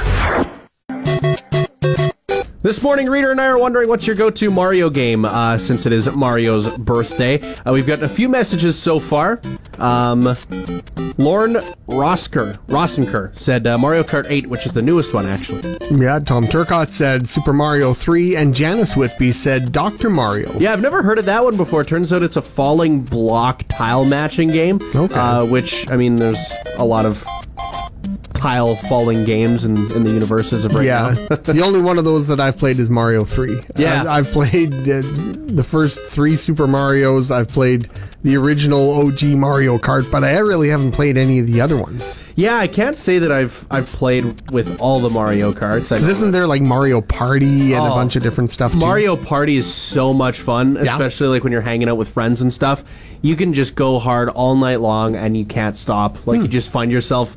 This 2.65 2.83
morning, 2.83 3.11
Reader 3.11 3.31
and 3.31 3.39
I 3.43 3.45
are 3.45 3.59
wondering 3.59 3.91
what's 3.91 4.07
your 4.07 4.17
go-to 4.17 4.51
Mario 4.51 4.89
game 4.89 5.27
uh, 5.27 5.59
since 5.59 5.85
it 5.85 5.93
is 5.93 6.11
Mario's 6.11 6.75
birthday. 6.79 7.39
Uh, 7.59 7.75
we've 7.75 7.87
got 7.87 8.03
a 8.03 8.09
few 8.09 8.27
messages 8.27 8.79
so 8.79 8.99
far. 8.99 9.39
Um, 9.77 10.35
Lauren 11.19 11.57
Rosker, 11.87 12.59
Rosenker 12.69 13.33
said 13.35 13.67
uh, 13.67 13.77
Mario 13.77 14.03
Kart 14.03 14.25
8, 14.31 14.47
which 14.47 14.65
is 14.65 14.73
the 14.73 14.81
newest 14.81 15.13
one, 15.13 15.27
actually. 15.27 15.77
Yeah, 15.91 16.19
Tom 16.21 16.47
Turcott 16.47 16.91
said 16.91 17.29
Super 17.29 17.53
Mario 17.53 17.93
3, 17.93 18.35
and 18.37 18.55
Janice 18.55 18.97
Whitby 18.97 19.33
said 19.33 19.71
Dr. 19.71 20.09
Mario. 20.09 20.51
Yeah, 20.59 20.73
I've 20.73 20.81
never 20.81 21.03
heard 21.03 21.19
of 21.19 21.27
that 21.27 21.45
one 21.45 21.59
before. 21.59 21.85
Turns 21.85 22.15
out 22.15 22.23
it's 22.23 22.39
a 22.39 22.43
falling 22.43 23.03
block 23.03 23.65
tile 23.69 24.07
matching 24.07 24.49
game. 24.49 24.81
Okay. 24.95 25.15
Uh, 25.15 25.45
which, 25.45 25.87
I 25.91 25.97
mean, 25.97 26.17
there's 26.17 26.51
a 26.79 26.85
lot 26.87 27.05
of 27.05 27.27
tile 28.45 28.77
falling 28.77 29.25
games 29.25 29.65
in, 29.65 29.75
in 29.93 30.05
the 30.05 30.11
universes 30.11 30.67
of 30.67 30.75
right 30.75 30.85
Yeah, 30.85 31.15
now. 31.31 31.37
the 31.51 31.63
only 31.63 31.81
one 31.81 31.97
of 31.97 32.05
those 32.05 32.27
that 32.27 32.41
I've 32.41 32.59
played 32.59 32.79
is 32.79 32.91
Mario 32.91 33.25
3. 33.25 33.59
Yeah. 33.77 34.05
I, 34.05 34.19
I've 34.19 34.27
played 34.33 34.75
uh, 34.75 35.01
the 35.47 35.65
first 35.67 35.99
three 36.11 36.37
Super 36.37 36.67
Marios. 36.67 37.31
I've 37.31 37.49
played 37.49 37.89
the 38.23 38.37
original 38.37 38.91
OG 39.07 39.23
Mario 39.25 39.79
Kart, 39.79 40.11
but 40.13 40.25
I 40.25 40.37
really 40.41 40.69
haven't 40.69 40.93
played 40.93 41.17
any 41.17 41.39
of 41.39 41.47
the 41.47 41.63
other 41.63 41.79
ones. 41.79 42.19
yeah, 42.37 42.59
I 42.59 42.67
can't 42.67 42.99
say 42.99 43.19
that 43.19 43.33
I've 43.33 43.67
I've 43.71 43.87
played 43.87 44.51
with 44.51 44.79
all 44.79 45.01
the 45.01 45.09
Mario 45.11 45.53
Karts. 45.55 45.91
Isn't 45.91 46.33
there 46.33 46.47
like 46.47 46.61
Mario 46.61 47.01
Party 47.01 47.73
and 47.73 47.83
a 47.87 47.91
Oh, 47.93 47.95
bunch 47.95 48.15
of 48.17 48.23
different 48.23 48.51
stuff? 48.51 48.73
too? 48.73 48.79
Mario 48.79 49.17
Party 49.17 49.57
is 49.57 49.73
so 49.73 50.13
much 50.13 50.41
fun, 50.41 50.77
especially 50.77 51.29
like 51.29 51.45
when 51.45 51.53
you're 51.53 51.63
hanging 51.63 51.89
out 51.89 51.97
with 51.97 52.09
friends 52.09 52.43
and 52.43 52.53
stuff. 52.53 52.85
You 53.23 53.37
can 53.37 53.55
just 53.55 53.75
go 53.75 53.99
hard 53.99 54.29
all 54.29 54.55
night 54.55 54.83
long 54.83 55.17
and 55.17 55.35
you 55.35 55.47
can't 55.47 55.79
stop. 55.79 56.27
Like 56.27 56.43
you 56.43 56.49
just 56.49 56.71
find 56.71 56.93
yourself 56.93 57.37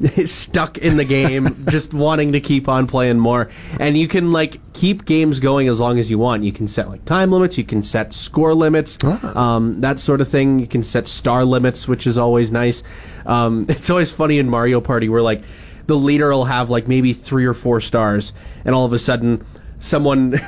stuck 0.26 0.78
in 0.78 0.96
the 0.96 1.04
game, 1.04 1.64
just 1.68 1.94
wanting 1.94 2.32
to 2.32 2.40
keep 2.40 2.68
on 2.68 2.86
playing 2.86 3.18
more. 3.18 3.50
And 3.78 3.96
you 3.96 4.08
can 4.08 4.32
like 4.32 4.60
keep 4.72 5.04
games 5.04 5.40
going 5.40 5.68
as 5.68 5.80
long 5.80 5.98
as 5.98 6.10
you 6.10 6.18
want. 6.18 6.44
You 6.44 6.52
can 6.52 6.68
set 6.68 6.88
like 6.88 7.04
time 7.04 7.32
limits, 7.32 7.56
you 7.58 7.64
can 7.64 7.82
set 7.82 8.12
score 8.12 8.54
limits, 8.54 9.02
um, 9.04 9.80
that 9.80 10.00
sort 10.00 10.20
of 10.20 10.28
thing. 10.28 10.58
You 10.58 10.66
can 10.66 10.82
set 10.82 11.08
star 11.08 11.44
limits, 11.44 11.88
which 11.88 12.06
is 12.06 12.18
always 12.18 12.50
nice. 12.50 12.82
Um, 13.24 13.66
it's 13.68 13.90
always 13.90 14.10
funny 14.10 14.38
in 14.38 14.48
Mario 14.48 14.80
Party 14.80 15.08
where 15.08 15.22
like 15.22 15.42
the 15.86 15.96
leader 15.96 16.30
will 16.30 16.44
have 16.44 16.68
like 16.70 16.88
maybe 16.88 17.12
three 17.12 17.46
or 17.46 17.54
four 17.54 17.80
stars, 17.80 18.32
and 18.64 18.74
all 18.74 18.84
of 18.84 18.92
a 18.92 18.98
sudden 18.98 19.44
someone 19.80 20.38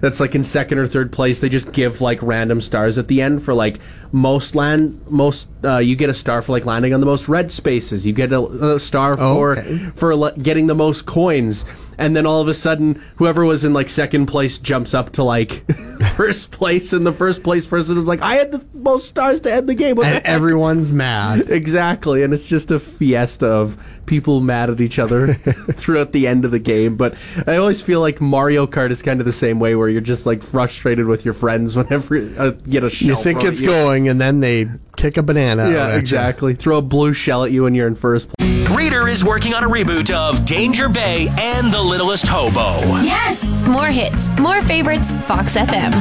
that's 0.00 0.20
like 0.20 0.34
in 0.34 0.42
second 0.44 0.78
or 0.78 0.86
third 0.86 1.12
place 1.12 1.40
they 1.40 1.48
just 1.48 1.70
give 1.72 2.00
like 2.00 2.18
random 2.22 2.60
stars 2.60 2.98
at 2.98 3.08
the 3.08 3.20
end 3.20 3.42
for 3.42 3.54
like 3.54 3.78
most 4.12 4.54
land 4.54 5.00
most 5.10 5.48
uh, 5.64 5.78
you 5.78 5.94
get 5.96 6.08
a 6.10 6.14
star 6.14 6.42
for 6.42 6.52
like 6.52 6.64
landing 6.64 6.94
on 6.94 7.00
the 7.00 7.06
most 7.06 7.28
red 7.28 7.50
spaces 7.52 8.06
you 8.06 8.12
get 8.12 8.32
a, 8.32 8.40
a 8.74 8.80
star 8.80 9.12
Oh, 9.18 9.34
for 9.34 9.58
okay. 9.58 9.78
for 9.96 10.14
le- 10.16 10.36
getting 10.38 10.66
the 10.66 10.74
most 10.74 11.06
coins 11.06 11.64
and 11.98 12.16
then 12.16 12.26
all 12.26 12.40
of 12.40 12.48
a 12.48 12.54
sudden 12.54 13.00
whoever 13.16 13.44
was 13.44 13.64
in 13.64 13.72
like 13.72 13.88
second 13.88 14.26
place 14.26 14.58
jumps 14.58 14.94
up 14.94 15.10
to 15.10 15.22
like 15.22 15.64
first 16.14 16.50
place 16.50 16.92
and 16.92 17.06
the 17.06 17.12
first 17.12 17.42
place 17.42 17.66
person 17.66 17.96
is 17.96 18.04
like 18.04 18.20
i 18.20 18.34
had 18.34 18.52
the 18.52 18.64
most 18.74 19.08
stars 19.08 19.40
to 19.40 19.52
end 19.52 19.68
the 19.68 19.74
game 19.74 19.96
What 19.96 20.06
and 20.06 20.14
heck?" 20.16 20.24
everyone's 20.24 20.92
mad. 20.92 21.50
Exactly, 21.54 22.22
and 22.22 22.34
it's 22.34 22.46
just 22.46 22.70
a 22.70 22.78
fiesta 22.78 23.46
of 23.46 23.78
people 24.06 24.40
mad 24.40 24.70
at 24.70 24.80
each 24.80 24.98
other 24.98 25.34
throughout 25.72 26.12
the 26.12 26.26
end 26.26 26.44
of 26.44 26.50
the 26.50 26.58
game. 26.58 26.96
But 26.96 27.14
I 27.46 27.56
always 27.56 27.80
feel 27.80 28.00
like 28.00 28.20
Mario 28.20 28.66
Kart 28.66 28.90
is 28.90 29.02
kind 29.02 29.20
of 29.20 29.26
the 29.26 29.32
same 29.32 29.58
way, 29.60 29.74
where 29.74 29.88
you're 29.88 30.00
just 30.00 30.26
like 30.26 30.42
frustrated 30.42 31.06
with 31.06 31.24
your 31.24 31.32
friends 31.34 31.76
whenever 31.76 32.16
uh, 32.16 32.44
you 32.44 32.52
get 32.68 32.84
a 32.84 32.90
shell. 32.90 33.08
You 33.08 33.22
think 33.22 33.44
it's 33.44 33.60
you. 33.60 33.68
going, 33.68 34.08
and 34.08 34.20
then 34.20 34.40
they 34.40 34.68
kick 34.96 35.16
a 35.16 35.22
banana. 35.22 35.70
Yeah, 35.70 35.96
exactly. 35.96 36.54
Throw 36.54 36.78
a 36.78 36.82
blue 36.82 37.12
shell 37.12 37.44
at 37.44 37.52
you 37.52 37.66
and 37.66 37.74
you're 37.74 37.86
in 37.86 37.94
first 37.94 38.28
place. 38.28 38.53
Reader 38.76 39.06
is 39.06 39.24
working 39.24 39.54
on 39.54 39.62
a 39.62 39.68
reboot 39.68 40.10
of 40.10 40.44
Danger 40.44 40.88
Bay 40.88 41.28
and 41.38 41.72
The 41.72 41.80
Littlest 41.80 42.26
Hobo. 42.26 42.80
Yes! 43.02 43.60
More 43.62 43.86
hits, 43.86 44.28
more 44.38 44.62
favorites, 44.64 45.12
Fox 45.26 45.54
FM. 45.56 45.92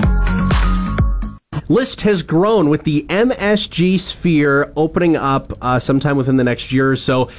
List 1.69 2.01
has 2.01 2.23
grown 2.23 2.69
with 2.69 2.83
the 2.83 3.03
MSG 3.09 3.99
Sphere 3.99 4.73
opening 4.75 5.15
up 5.15 5.53
uh, 5.61 5.77
sometime 5.77 6.17
within 6.17 6.37
the 6.37 6.43
next 6.43 6.71
year 6.71 6.89
or 6.89 6.95
so. 6.95 7.29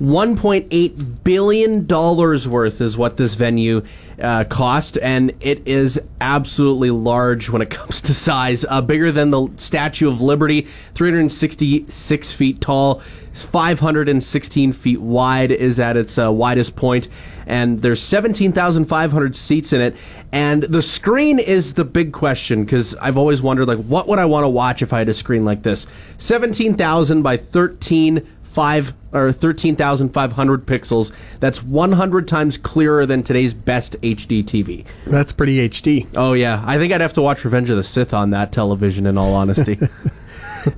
$1.8 0.00 1.24
billion 1.24 1.86
worth 1.86 2.80
is 2.80 2.96
what 2.96 3.16
this 3.16 3.34
venue 3.34 3.82
uh, 4.20 4.44
cost, 4.44 4.98
and 4.98 5.32
it 5.40 5.66
is 5.66 6.00
absolutely 6.20 6.90
large 6.90 7.48
when 7.48 7.62
it 7.62 7.70
comes 7.70 8.00
to 8.02 8.14
size. 8.14 8.64
Uh, 8.68 8.80
bigger 8.80 9.12
than 9.12 9.30
the 9.30 9.48
Statue 9.56 10.08
of 10.08 10.20
Liberty, 10.20 10.62
366 10.94 12.32
feet 12.32 12.60
tall, 12.60 13.02
516 13.34 14.72
feet 14.72 15.00
wide 15.00 15.50
is 15.50 15.80
at 15.80 15.96
its 15.96 16.18
uh, 16.18 16.30
widest 16.30 16.76
point, 16.76 17.08
and 17.46 17.82
there's 17.82 18.00
17,500 18.00 19.34
seats 19.34 19.72
in 19.72 19.80
it. 19.80 19.96
And 20.30 20.62
the 20.64 20.82
screen 20.82 21.38
is 21.38 21.74
the 21.74 21.84
big 21.84 22.12
question 22.12 22.64
because 22.64 22.94
I've 22.96 23.16
always 23.16 23.42
wondered, 23.42 23.66
like, 23.66 23.84
what 23.84 24.06
would 24.08 24.18
I 24.18 24.24
want 24.24 24.44
to 24.44 24.48
watch 24.48 24.82
if 24.82 24.92
I 24.92 24.98
had 24.98 25.08
a 25.08 25.14
screen 25.14 25.44
like 25.44 25.62
this? 25.62 25.86
17,000 26.18 27.22
by 27.22 27.36
13 27.36 28.26
five 28.54 28.94
or 29.12 29.32
13,500 29.32 30.66
pixels. 30.66 31.10
That's 31.40 31.62
100 31.62 32.28
times 32.28 32.56
clearer 32.56 33.04
than 33.04 33.24
today's 33.24 33.52
best 33.52 34.00
HD 34.00 34.44
TV. 34.44 34.84
That's 35.06 35.32
pretty 35.32 35.68
HD. 35.68 36.06
Oh 36.16 36.32
yeah, 36.34 36.62
I 36.64 36.78
think 36.78 36.92
I'd 36.92 37.00
have 37.00 37.12
to 37.14 37.22
watch 37.22 37.44
Revenge 37.44 37.68
of 37.70 37.76
the 37.76 37.84
Sith 37.84 38.14
on 38.14 38.30
that 38.30 38.52
television. 38.52 39.06
In 39.06 39.18
all 39.18 39.34
honesty, 39.34 39.78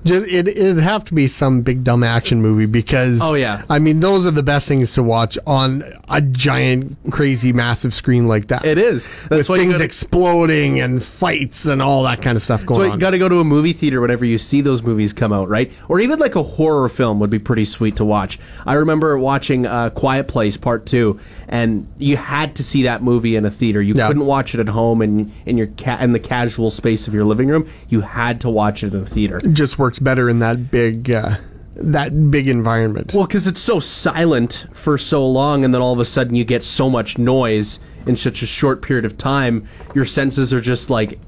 Just 0.05 0.29
it, 0.29 0.49
it'd 0.49 0.79
have 0.79 1.05
to 1.07 1.15
be 1.15 1.29
some 1.29 1.63
big 1.63 1.85
dumb 1.85 2.03
action 2.03 2.41
movie 2.43 2.67
because 2.67 3.21
Oh, 3.23 3.35
yeah. 3.35 3.65
I 3.71 3.79
mean 3.79 4.01
those 4.01 4.27
are 4.27 4.31
the 4.31 4.43
best 4.43 4.67
things 4.69 4.93
to 4.95 5.03
watch 5.03 5.39
on 5.47 5.85
a 6.09 6.21
giant, 6.21 6.97
crazy, 7.11 7.53
massive 7.53 7.95
screen 7.95 8.29
like 8.29 8.49
that. 8.49 8.65
it 8.65 8.79
is. 8.79 9.07
That's 9.29 9.31
with 9.31 9.49
why 9.49 9.55
you 9.57 9.61
things 9.63 9.73
gotta- 9.75 9.85
exploding 9.85 10.81
and 10.81 11.03
fights 11.03 11.67
and 11.67 11.81
all 11.83 12.03
that 12.05 12.23
kind 12.23 12.37
of 12.37 12.43
stuff 12.43 12.65
going 12.65 12.71
on. 12.71 12.75
So 12.75 12.79
going 12.79 12.89
you 12.91 12.93
on. 12.95 12.99
got 13.01 13.11
to 13.11 13.19
go 13.19 13.29
to 13.29 13.41
a 13.41 13.45
movie 13.45 13.73
theater 13.73 14.01
whenever 14.01 14.25
you 14.25 14.39
see 14.39 14.61
those 14.61 14.83
movies 14.83 15.13
come 15.13 15.33
out, 15.33 15.49
right? 15.49 15.71
Or 15.89 16.01
even 16.01 16.19
like 16.19 16.37
a 16.37 16.43
horror 16.43 16.89
film 16.89 17.21
would 17.21 17.31
be 17.31 17.39
pretty 17.39 17.65
sweet 17.65 17.97
to 17.97 18.05
watch. 18.05 18.39
I 18.65 18.75
remember 18.75 19.19
watching 19.19 19.67
uh, 19.67 19.91
Quiet 19.91 20.29
Place 20.29 20.57
Part 20.57 20.87
Two, 20.87 21.19
and 21.49 21.87
you 21.99 22.17
had 22.17 22.57
to 22.57 22.65
see 22.65 22.83
that 22.85 23.03
movie 23.03 23.37
in 23.37 23.45
a 23.45 23.51
theater. 23.51 23.81
You 23.83 23.95
Yeah. 23.95 24.07
couldn't 24.09 24.27
watch 24.27 24.55
it 24.55 24.61
at 24.61 24.69
home 24.69 25.03
in 25.03 25.33
in 25.45 25.57
your 25.59 25.69
ca- 25.79 25.99
in 26.01 26.13
the 26.13 26.21
casual 26.21 26.71
space 26.71 27.07
of 27.09 27.15
your 27.15 27.25
living 27.25 27.49
room. 27.49 27.69
You 27.89 28.01
had 28.03 28.41
to 28.43 28.51
watch 28.51 28.83
it 28.83 28.95
in 28.95 29.03
a 29.03 29.07
theater. 29.07 29.39
It 29.39 29.55
works 29.79 29.99
better 29.99 30.29
in 30.29 30.39
that 30.41 30.71
big, 30.71 31.11
uh, 31.11 31.37
that 31.75 32.31
big 32.31 32.49
environment. 32.49 33.13
Well, 33.15 33.27
because 33.27 33.47
it's 33.47 33.61
so 33.61 33.81
silent 33.81 34.67
for 34.73 34.97
so 34.99 35.27
long, 35.27 35.65
and 35.65 35.75
then 35.75 35.81
all 35.81 35.93
of 35.93 36.01
a 36.01 36.05
sudden 36.05 36.35
you 36.35 36.45
get 36.45 36.63
so 36.65 36.89
much 36.89 37.19
noise 37.19 37.79
in 38.07 38.17
such 38.17 38.43
a 38.43 38.47
short 38.47 38.83
period 38.83 39.05
of 39.05 39.19
time, 39.19 39.67
your 39.95 40.05
senses 40.05 40.55
are 40.55 40.61
just 40.61 40.91
like 40.91 41.19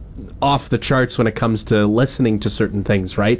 off 0.40 0.68
the 0.68 0.78
charts 0.78 1.18
when 1.18 1.26
it 1.26 1.35
comes 1.35 1.64
to 1.64 1.87
listening 1.87 2.38
to 2.40 2.50
certain 2.50 2.85
things, 2.85 3.18
right? 3.18 3.38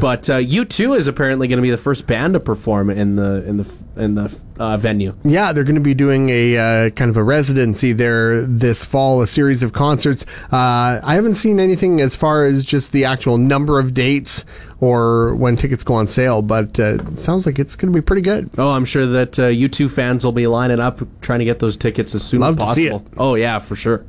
But 0.00 0.28
uh, 0.28 0.38
U2 0.38 0.96
is 0.96 1.06
apparently 1.06 1.46
going 1.48 1.58
to 1.58 1.62
be 1.62 1.70
the 1.70 1.78
first 1.78 2.06
band 2.06 2.34
to 2.34 2.40
perform 2.40 2.90
in 2.90 3.16
the 3.16 3.44
in 3.46 3.56
the 3.58 3.72
in 3.96 4.14
the 4.14 4.36
uh, 4.58 4.76
venue. 4.76 5.14
Yeah, 5.24 5.52
they're 5.52 5.64
going 5.64 5.76
to 5.76 5.80
be 5.80 5.94
doing 5.94 6.30
a 6.30 6.56
uh, 6.56 6.90
kind 6.90 7.10
of 7.10 7.16
a 7.16 7.22
residency 7.22 7.92
there 7.92 8.42
this 8.42 8.84
fall, 8.84 9.22
a 9.22 9.26
series 9.26 9.62
of 9.62 9.72
concerts. 9.72 10.24
Uh, 10.52 11.00
I 11.02 11.14
haven't 11.14 11.34
seen 11.34 11.60
anything 11.60 12.00
as 12.00 12.16
far 12.16 12.44
as 12.44 12.64
just 12.64 12.92
the 12.92 13.04
actual 13.04 13.38
number 13.38 13.78
of 13.78 13.94
dates 13.94 14.44
or 14.80 15.34
when 15.36 15.56
tickets 15.56 15.84
go 15.84 15.94
on 15.94 16.06
sale, 16.06 16.42
but 16.42 16.78
uh, 16.80 16.94
it 16.94 17.18
sounds 17.18 17.46
like 17.46 17.58
it's 17.58 17.76
going 17.76 17.92
to 17.92 17.96
be 17.96 18.02
pretty 18.02 18.22
good. 18.22 18.50
Oh, 18.58 18.70
I'm 18.70 18.84
sure 18.84 19.06
that 19.06 19.38
uh, 19.38 19.42
U2 19.42 19.90
fans 19.90 20.24
will 20.24 20.32
be 20.32 20.46
lining 20.48 20.80
up 20.80 21.00
trying 21.20 21.38
to 21.38 21.44
get 21.44 21.60
those 21.60 21.76
tickets 21.76 22.14
as 22.14 22.24
soon 22.24 22.40
Love 22.40 22.58
as 22.58 22.64
possible. 22.64 23.06
Oh 23.16 23.34
yeah, 23.36 23.58
for 23.58 23.76
sure. 23.76 24.04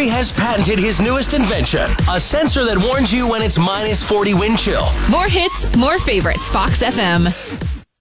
Avery 0.00 0.08
has 0.08 0.32
patented 0.32 0.78
his 0.78 0.98
newest 0.98 1.34
invention 1.34 1.90
a 2.10 2.18
sensor 2.18 2.64
that 2.64 2.78
warns 2.78 3.12
you 3.12 3.28
when 3.28 3.42
it's 3.42 3.58
minus 3.58 4.02
40 4.02 4.32
wind 4.32 4.58
chill. 4.58 4.86
More 5.10 5.28
hits, 5.28 5.76
more 5.76 5.98
favorites. 5.98 6.48
Fox 6.48 6.82
FM. 6.82 7.26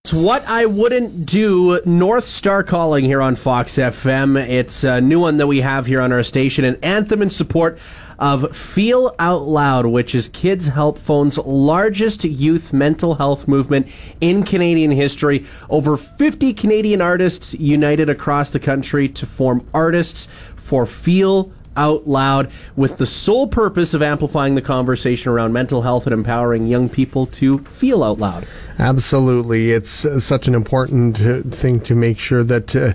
It's 0.05 0.13
what 0.13 0.47
I 0.47 0.65
wouldn't 0.65 1.25
do. 1.25 1.81
North 1.85 2.23
Star 2.23 2.63
calling 2.63 3.03
here 3.03 3.21
on 3.21 3.35
Fox 3.35 3.73
FM. 3.73 4.39
It's 4.47 4.85
a 4.85 5.01
new 5.01 5.19
one 5.19 5.35
that 5.37 5.47
we 5.47 5.59
have 5.59 5.87
here 5.87 5.99
on 5.99 6.13
our 6.13 6.23
station, 6.23 6.63
an 6.63 6.77
anthem 6.81 7.21
in 7.21 7.29
support 7.29 7.77
of 8.17 8.55
Feel 8.55 9.13
Out 9.19 9.49
Loud, 9.49 9.85
which 9.87 10.15
is 10.15 10.29
Kids 10.29 10.67
Help 10.67 10.97
Phone's 10.97 11.37
largest 11.37 12.23
youth 12.23 12.71
mental 12.71 13.15
health 13.15 13.45
movement 13.45 13.89
in 14.21 14.43
Canadian 14.43 14.91
history. 14.91 15.45
Over 15.69 15.97
50 15.97 16.53
Canadian 16.53 17.01
artists 17.01 17.53
united 17.55 18.09
across 18.09 18.51
the 18.51 18.59
country 18.59 19.09
to 19.09 19.25
form 19.25 19.67
Artists 19.73 20.29
for 20.55 20.85
Feel 20.85 21.51
out 21.79 22.07
loud 22.07 22.51
with 22.75 22.97
the 22.97 23.05
sole 23.05 23.47
purpose 23.47 23.93
of 23.93 24.01
amplifying 24.01 24.55
the 24.55 24.61
conversation 24.61 25.31
around 25.31 25.53
mental 25.53 25.81
health 25.81 26.05
and 26.05 26.13
empowering 26.13 26.67
young 26.67 26.89
people 26.89 27.25
to 27.25 27.59
feel 27.59 28.03
out 28.03 28.19
loud. 28.19 28.45
Absolutely. 28.77 29.71
It's 29.71 30.05
uh, 30.05 30.19
such 30.19 30.47
an 30.47 30.55
important 30.55 31.19
uh, 31.19 31.41
thing 31.41 31.79
to 31.81 31.95
make 31.95 32.19
sure 32.19 32.43
that 32.43 32.75
uh, 32.75 32.93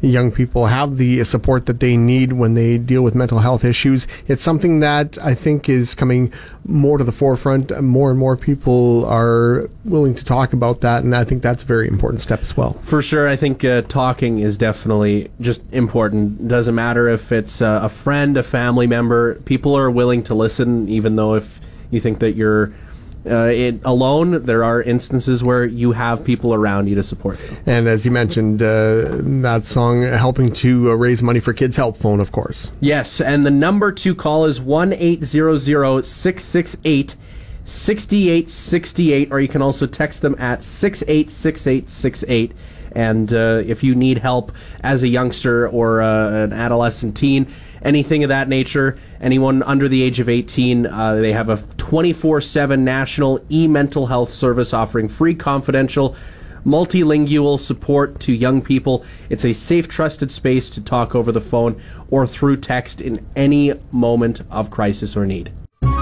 young 0.00 0.32
people 0.32 0.66
have 0.66 0.96
the 0.96 1.22
support 1.24 1.66
that 1.66 1.80
they 1.80 1.96
need 1.96 2.32
when 2.32 2.54
they 2.54 2.78
deal 2.78 3.02
with 3.02 3.14
mental 3.14 3.38
health 3.38 3.64
issues. 3.64 4.06
It's 4.26 4.42
something 4.42 4.80
that 4.80 5.18
I 5.18 5.34
think 5.34 5.68
is 5.68 5.94
coming 5.94 6.32
more 6.64 6.98
to 6.98 7.04
the 7.04 7.12
forefront. 7.12 7.70
More 7.82 8.10
and 8.10 8.18
more 8.18 8.36
people 8.36 9.04
are 9.06 9.68
willing 9.84 10.14
to 10.14 10.24
talk 10.24 10.52
about 10.52 10.80
that, 10.80 11.04
and 11.04 11.14
I 11.14 11.24
think 11.24 11.42
that's 11.42 11.62
a 11.62 11.66
very 11.66 11.88
important 11.88 12.22
step 12.22 12.40
as 12.40 12.56
well. 12.56 12.74
For 12.82 13.02
sure, 13.02 13.28
I 13.28 13.36
think 13.36 13.64
uh, 13.64 13.82
talking 13.82 14.38
is 14.38 14.56
definitely 14.56 15.30
just 15.40 15.62
important. 15.72 16.48
Doesn't 16.48 16.74
matter 16.74 17.08
if 17.08 17.32
it's 17.32 17.60
uh, 17.60 17.80
a 17.82 17.88
friend, 17.88 18.36
a 18.36 18.42
family 18.42 18.86
member. 18.86 19.34
People 19.42 19.76
are 19.76 19.90
willing 19.90 20.22
to 20.24 20.34
listen, 20.34 20.88
even 20.88 21.16
though 21.16 21.34
if 21.34 21.60
you 21.90 22.00
think 22.00 22.20
that 22.20 22.32
you're 22.32 22.72
uh, 23.26 23.44
it, 23.44 23.80
alone, 23.84 24.44
there 24.44 24.64
are 24.64 24.82
instances 24.82 25.44
where 25.44 25.64
you 25.64 25.92
have 25.92 26.24
people 26.24 26.54
around 26.54 26.88
you 26.88 26.94
to 26.94 27.02
support 27.02 27.38
you. 27.40 27.56
And 27.66 27.86
as 27.86 28.04
you 28.04 28.10
mentioned, 28.10 28.62
uh, 28.62 29.18
that 29.42 29.62
song 29.66 30.02
helping 30.02 30.52
to 30.54 30.90
uh, 30.90 30.94
raise 30.94 31.22
money 31.22 31.40
for 31.40 31.52
Kids 31.52 31.76
Help 31.76 31.96
Phone, 31.96 32.20
of 32.20 32.32
course. 32.32 32.72
Yes, 32.80 33.20
and 33.20 33.44
the 33.44 33.50
number 33.50 33.92
to 33.92 34.14
call 34.14 34.46
is 34.46 34.60
one 34.60 34.92
eight 34.94 35.24
zero 35.24 35.56
zero 35.56 36.02
six 36.02 36.44
six 36.44 36.76
eight. 36.84 37.16
6868 37.66 39.30
or 39.30 39.38
you 39.38 39.46
can 39.46 39.62
also 39.62 39.86
text 39.86 40.22
them 40.22 40.34
at 40.40 40.64
686868 40.64 42.52
and 42.92 43.32
uh, 43.32 43.62
if 43.64 43.84
you 43.84 43.94
need 43.94 44.18
help 44.18 44.50
as 44.82 45.04
a 45.04 45.08
youngster 45.08 45.68
or 45.68 46.02
uh, 46.02 46.44
an 46.44 46.52
adolescent 46.52 47.16
teen 47.16 47.46
anything 47.82 48.22
of 48.22 48.28
that 48.28 48.48
nature 48.48 48.98
anyone 49.20 49.62
under 49.62 49.88
the 49.88 50.02
age 50.02 50.20
of 50.20 50.28
18 50.28 50.86
uh, 50.86 51.14
they 51.16 51.32
have 51.32 51.48
a 51.48 51.56
24-7 51.56 52.78
national 52.80 53.40
e-mental 53.50 54.06
health 54.06 54.32
service 54.32 54.72
offering 54.72 55.08
free 55.08 55.34
confidential 55.34 56.14
multilingual 56.64 57.58
support 57.58 58.20
to 58.20 58.32
young 58.32 58.60
people 58.60 59.04
it's 59.28 59.44
a 59.44 59.52
safe 59.52 59.88
trusted 59.88 60.30
space 60.30 60.68
to 60.70 60.80
talk 60.80 61.14
over 61.14 61.32
the 61.32 61.40
phone 61.40 61.80
or 62.10 62.26
through 62.26 62.56
text 62.56 63.00
in 63.00 63.24
any 63.34 63.72
moment 63.90 64.42
of 64.50 64.70
crisis 64.70 65.16
or 65.16 65.24
need 65.26 65.50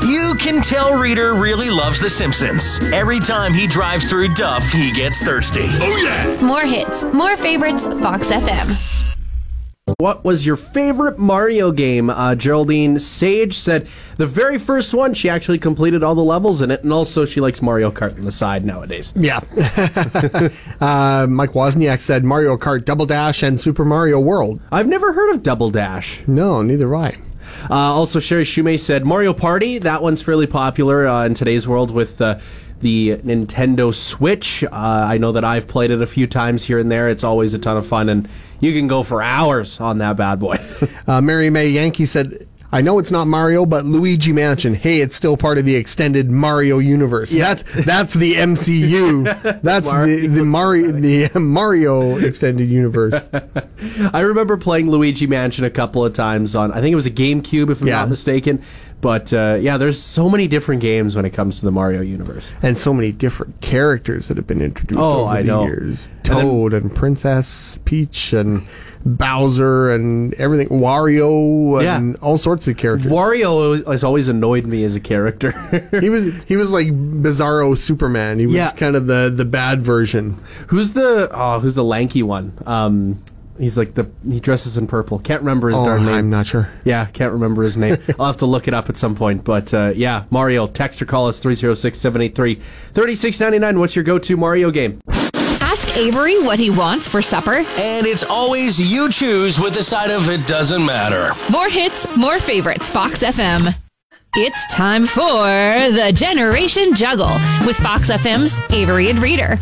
You 0.03 0.35
can 0.37 0.63
tell 0.63 0.99
Reader 0.99 1.35
really 1.35 1.71
loves 1.71 2.01
The 2.01 2.09
Simpsons. 2.09 2.79
Every 2.93 3.19
time 3.19 3.53
he 3.53 3.67
drives 3.67 4.09
through 4.09 4.35
Duff, 4.35 4.65
he 4.71 4.93
gets 4.93 5.23
thirsty. 5.23 5.65
Oh, 5.65 6.01
yeah! 6.03 6.47
More 6.47 6.65
hits, 6.65 7.03
more 7.13 7.37
favorites. 7.37 7.87
Fox 8.01 8.29
FM. 8.29 9.08
What 9.97 10.25
was 10.25 10.45
your 10.45 10.57
favorite 10.57 11.19
Mario 11.19 11.73
game? 11.73 12.11
Uh, 12.11 12.35
Geraldine 12.35 12.99
Sage 12.99 13.57
said 13.57 13.89
the 14.17 14.27
very 14.27 14.59
first 14.59 14.93
one. 14.93 15.15
She 15.15 15.29
actually 15.29 15.59
completed 15.59 16.05
all 16.05 16.15
the 16.15 16.23
levels 16.23 16.61
in 16.61 16.71
it, 16.71 16.83
and 16.83 16.93
also 16.93 17.25
she 17.25 17.41
likes 17.41 17.63
Mario 17.63 17.91
Kart 17.91 18.15
on 18.15 18.21
the 18.21 18.33
side 18.33 18.65
nowadays. 18.65 19.15
Yeah. 19.17 19.39
uh, 20.81 21.27
Mike 21.29 21.53
Wozniak 21.53 22.01
said 22.01 22.25
Mario 22.25 22.57
Kart 22.57 22.85
Double 22.85 23.07
Dash 23.07 23.43
and 23.43 23.59
Super 23.59 23.85
Mario 23.85 24.21
World. 24.21 24.61
I've 24.71 24.87
never 24.89 25.13
heard 25.13 25.33
of 25.33 25.43
Double 25.43 25.71
Dash. 25.71 26.23
No, 26.27 26.63
neither 26.63 26.95
have 26.95 27.15
I. 27.15 27.19
Uh, 27.71 27.75
also, 27.95 28.21
Sherry 28.21 28.45
Shumay 28.45 28.79
said 28.79 29.07
Mario 29.07 29.33
Party. 29.33 29.79
That 29.79 30.03
one's 30.03 30.21
fairly 30.21 30.47
popular 30.47 31.07
uh, 31.07 31.25
in 31.25 31.35
today's 31.35 31.67
world 31.67 31.91
with 31.91 32.21
uh, 32.21 32.39
the 32.81 33.17
Nintendo 33.19 33.95
Switch. 33.95 34.65
Uh, 34.65 34.69
I 34.73 35.19
know 35.19 35.33
that 35.33 35.45
I've 35.45 35.67
played 35.67 35.91
it 35.91 36.03
a 36.03 36.07
few 36.07 36.27
times 36.27 36.65
here 36.65 36.79
and 36.79 36.91
there. 36.91 37.09
It's 37.09 37.25
always 37.25 37.55
a 37.55 37.59
ton 37.59 37.77
of 37.77 37.87
fun, 37.87 38.09
and 38.09 38.29
you 38.61 38.73
can 38.73 38.87
go 38.89 39.03
for 39.03 39.23
hours 39.23 39.81
on 39.81 39.99
that 39.99 40.17
bad 40.17 40.39
boy. 40.41 40.59
Uh, 41.07 41.21
Mary 41.23 41.49
May 41.49 41.69
Yankee 41.71 42.05
said, 42.05 42.47
I 42.71 42.83
know 42.83 42.99
it's 42.99 43.11
not 43.11 43.25
Mario, 43.27 43.65
but 43.65 43.87
Luigi 43.87 44.31
Mansion. 44.31 44.75
Hey, 44.75 45.01
it's 45.01 45.17
still 45.17 45.39
part 45.39 45.57
of 45.57 45.65
the 45.65 45.75
extended 45.75 46.29
Mario 46.31 46.79
universe. 46.81 47.31
That's 47.31 47.63
that's 47.87 48.13
the 48.13 48.35
MCU. 48.35 49.25
That's 49.63 49.91
the, 49.91 50.27
the 50.27 50.45
Mario 50.45 50.93
the 50.93 51.31
Mario 51.41 52.17
extended 52.19 52.69
universe. 52.69 53.27
I 54.13 54.21
remember 54.21 54.59
playing 54.59 54.91
Luigi 54.91 55.27
Mansion 55.27 55.65
a 55.65 55.71
couple 55.71 56.05
of 56.05 56.13
times 56.13 56.55
on, 56.55 56.71
I 56.73 56.81
think 56.83 56.93
it 56.93 56.97
was 56.97 57.07
a 57.07 57.11
GameCube, 57.11 57.71
if 57.71 57.81
I'm 57.81 57.87
Yeah. 57.89 58.01
not 58.01 58.11
mistaken. 58.11 58.63
But 59.01 59.33
uh, 59.33 59.57
yeah, 59.61 59.79
there's 59.79 60.03
so 60.03 60.29
many 60.29 60.47
different 60.49 60.83
games 60.83 61.15
when 61.17 61.25
it 61.25 61.31
comes 61.31 61.61
to 61.61 61.65
the 61.65 61.71
Mario 61.71 62.01
universe. 62.03 62.51
And 62.63 62.77
so 62.77 62.93
many 62.93 63.13
different 63.13 63.61
characters 63.61 64.27
that 64.29 64.37
have 64.37 64.47
been 64.47 64.61
introduced 64.61 64.99
Oh, 65.01 65.23
over 65.23 65.31
I 65.33 65.43
the 65.43 65.47
know. 65.49 65.65
years. 65.65 66.09
Toad 66.29 66.75
and, 66.75 66.95
Princess 66.95 67.79
Peach 67.85 68.33
and 68.33 68.63
Bowser 69.05 69.91
and 69.93 70.35
everything. 70.35 70.69
Wario 70.69 71.79
and 71.83 72.15
Yeah. 72.15 72.21
all 72.21 72.37
sorts 72.37 72.67
of 72.69 72.77
characters. 72.77 73.11
Wario 73.11 73.87
has 73.91 74.05
always 74.05 74.29
annoyed 74.29 74.67
me 74.67 74.85
as 74.85 74.95
a 74.97 75.01
character. 75.01 75.53
he 76.01 76.11
was 76.11 76.31
he 76.47 76.57
was 76.57 76.71
like 76.71 76.89
Bizarro 76.89 77.77
Superman. 77.79 78.39
He 78.39 78.47
was 78.47 78.55
Yeah. 78.55 78.71
kind 78.73 78.97
of 78.97 79.07
the 79.07 79.33
the 79.35 79.45
bad 79.45 79.81
version. 79.83 80.39
who's 80.69 80.93
the 80.93 81.31
oh, 81.33 81.61
who's 81.61 81.75
the 81.75 81.85
lanky 81.85 82.23
one? 82.23 82.53
Um, 82.67 83.23
he's 83.59 83.77
like 83.77 83.95
the 83.95 84.09
he 84.29 84.41
dresses 84.41 84.77
in 84.77 84.87
purple. 84.89 85.21
Can't 85.21 85.41
remember 85.43 85.69
his 85.69 85.77
Oh, 85.79 85.85
darn 85.85 86.05
name. 86.05 86.15
I'm 86.15 86.31
not 86.31 86.47
sure. 86.47 86.69
Yeah, 86.85 87.07
can't 87.07 87.33
remember 87.33 87.63
his 87.63 87.77
name. 87.77 87.97
I'll 88.19 88.27
have 88.27 88.37
to 88.39 88.47
look 88.47 88.69
it 88.69 88.75
up 88.75 88.89
at 88.89 88.97
some 88.97 89.15
point. 89.15 89.45
But 89.45 89.73
uh, 89.73 89.93
yeah, 89.95 90.25
Mario, 90.31 90.67
text 90.67 91.01
or 91.01 91.07
call 91.07 91.29
us 91.29 91.39
306 91.39 91.99
783 91.99 92.57
3699. 92.57 93.79
What's 93.79 93.95
your 93.97 94.05
go 94.05 94.19
to 94.19 94.37
Mario 94.37 94.71
game? 94.71 95.01
Ask 95.79 95.97
Avery 95.97 96.43
what 96.43 96.59
he 96.59 96.71
wants 96.71 97.07
for 97.07 97.23
supper. 97.23 97.59
And 97.59 98.05
it's 98.05 98.25
always 98.25 98.81
you 98.93 99.09
choose 99.09 99.61
with 99.61 99.75
the 99.75 99.83
side 99.85 100.11
of 100.11 100.29
it 100.29 100.45
doesn't 100.49 100.85
matter. 100.85 101.33
More 101.53 101.69
hits, 101.69 102.17
more 102.17 102.41
favorites. 102.41 102.91
Fox 102.91 103.23
FM. 103.23 103.77
It's 104.35 104.67
time 104.75 105.07
for 105.07 105.23
the 105.23 106.11
Generation 106.13 106.97
Juggle 106.97 107.31
with 107.65 107.77
Fox 107.77 108.11
FM's 108.11 108.59
Avery 108.73 109.09
and 109.09 109.21
Reader. 109.21 109.57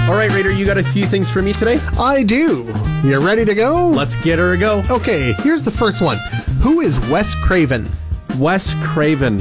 All 0.00 0.14
right, 0.14 0.30
Raider, 0.30 0.52
you 0.52 0.66
got 0.66 0.76
a 0.76 0.84
few 0.84 1.06
things 1.06 1.30
for 1.30 1.40
me 1.40 1.54
today? 1.54 1.78
I 1.98 2.22
do. 2.22 2.70
You 3.02 3.18
ready 3.20 3.46
to 3.46 3.54
go? 3.54 3.88
Let's 3.88 4.16
get 4.16 4.38
her 4.38 4.52
a 4.52 4.58
go. 4.58 4.82
Okay, 4.90 5.32
here's 5.38 5.64
the 5.64 5.70
first 5.70 6.02
one. 6.02 6.18
Who 6.60 6.82
is 6.82 7.00
Wes 7.08 7.34
Craven? 7.34 7.90
Wes 8.36 8.74
Craven. 8.84 9.38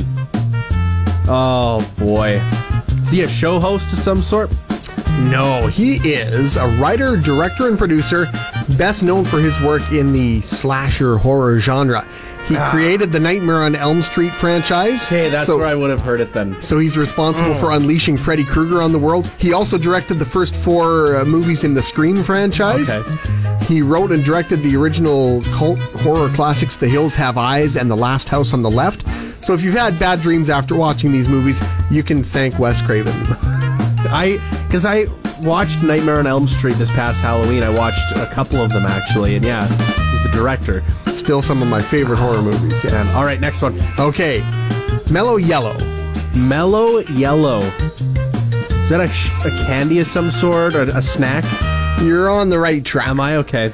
Oh 1.28 1.86
boy. 2.00 2.42
Is 3.02 3.12
he 3.12 3.24
a 3.24 3.28
show 3.28 3.60
host 3.60 3.92
of 3.92 4.00
some 4.00 4.22
sort? 4.22 4.50
No, 5.18 5.68
he 5.68 5.96
is 5.98 6.58
a 6.58 6.68
writer, 6.78 7.18
director, 7.18 7.68
and 7.68 7.78
producer, 7.78 8.28
best 8.78 9.02
known 9.02 9.26
for 9.26 9.40
his 9.40 9.60
work 9.62 9.92
in 9.92 10.12
the 10.12 10.42
slasher 10.42 11.18
horror 11.18 11.60
genre. 11.60 12.06
He 12.48 12.56
created 12.70 13.12
the 13.12 13.20
Nightmare 13.20 13.64
on 13.64 13.76
Elm 13.76 14.04
Street 14.04 14.32
franchise. 14.32 15.08
Hey, 15.08 15.30
that's 15.30 15.48
so, 15.48 15.58
where 15.58 15.66
I 15.66 15.74
would 15.74 15.90
have 15.90 16.02
heard 16.02 16.22
it 16.22 16.32
then. 16.32 16.62
So 16.62 16.78
he's 16.78 16.96
responsible 16.96 17.56
for 17.56 17.72
unleashing 17.72 18.18
Freddy 18.18 18.44
Krueger 18.44 18.84
on 18.84 18.92
the 18.92 19.00
world. 19.00 19.28
He 19.40 19.52
also 19.52 19.80
directed 19.80 20.16
the 20.16 20.26
first 20.26 20.56
four 20.56 21.16
uh, 21.16 21.26
movies 21.26 21.64
in 21.64 21.74
the 21.74 21.82
Scream 21.82 22.24
franchise. 22.24 22.90
Okay. 22.90 23.66
He 23.66 23.82
wrote 23.82 24.12
and 24.12 24.24
directed 24.24 24.58
the 24.58 24.76
original 24.76 25.42
cult 25.46 25.80
horror 25.80 26.30
classics 26.30 26.76
The 26.76 26.88
Hills 26.88 27.16
Have 27.16 27.40
Eyes 27.40 27.78
and 27.78 27.90
The 27.90 27.98
Last 27.98 28.30
House 28.30 28.54
on 28.54 28.62
the 28.62 28.70
Left. 28.70 29.08
So 29.44 29.56
if 29.56 29.64
you've 29.64 29.74
had 29.74 29.98
bad 29.98 30.22
dreams 30.22 30.52
after 30.52 30.76
watching 30.76 31.12
these 31.12 31.28
movies, 31.28 31.60
you 31.90 32.04
can 32.04 32.24
thank 32.24 32.60
Wes 32.60 32.80
Craven. 32.80 33.16
I 34.08 34.38
because 34.76 34.86
I 34.86 35.06
watched 35.48 35.84
Nightmare 35.84 36.20
on 36.20 36.28
Elm 36.28 36.50
Street 36.50 36.76
this 36.76 36.92
past 36.92 37.22
Halloween. 37.22 37.64
I 37.64 37.74
watched 37.78 38.12
a 38.12 38.26
couple 38.26 38.62
of 38.62 38.70
them 38.72 38.86
actually, 38.86 39.38
and 39.38 39.46
yeah, 39.46 39.68
he's 39.68 40.22
the 40.22 40.30
director. 40.34 40.84
Still 41.08 41.42
some 41.42 41.62
of 41.62 41.70
my 41.70 41.82
favorite 41.82 42.20
horror 42.20 42.42
movies. 42.42 42.84
Yes. 42.84 42.92
And, 42.92 43.08
all 43.16 43.24
right, 43.24 43.40
next 43.40 43.62
one. 43.62 43.80
Okay. 43.98 44.42
Mellow 45.10 45.38
Yellow. 45.38 45.78
Mellow 46.36 46.98
Yellow. 46.98 47.60
Is 47.60 48.90
that 48.90 49.00
a, 49.00 49.08
sh- 49.08 49.30
a 49.46 49.50
candy 49.66 50.00
of 50.00 50.08
some 50.08 50.30
sort 50.30 50.76
or 50.76 50.82
a 50.82 51.02
snack? 51.02 51.46
You're 52.02 52.30
on 52.30 52.50
the 52.50 52.60
right 52.60 52.84
track. 52.84 53.08
Am 53.08 53.22
I 53.22 53.38
okay? 53.38 53.72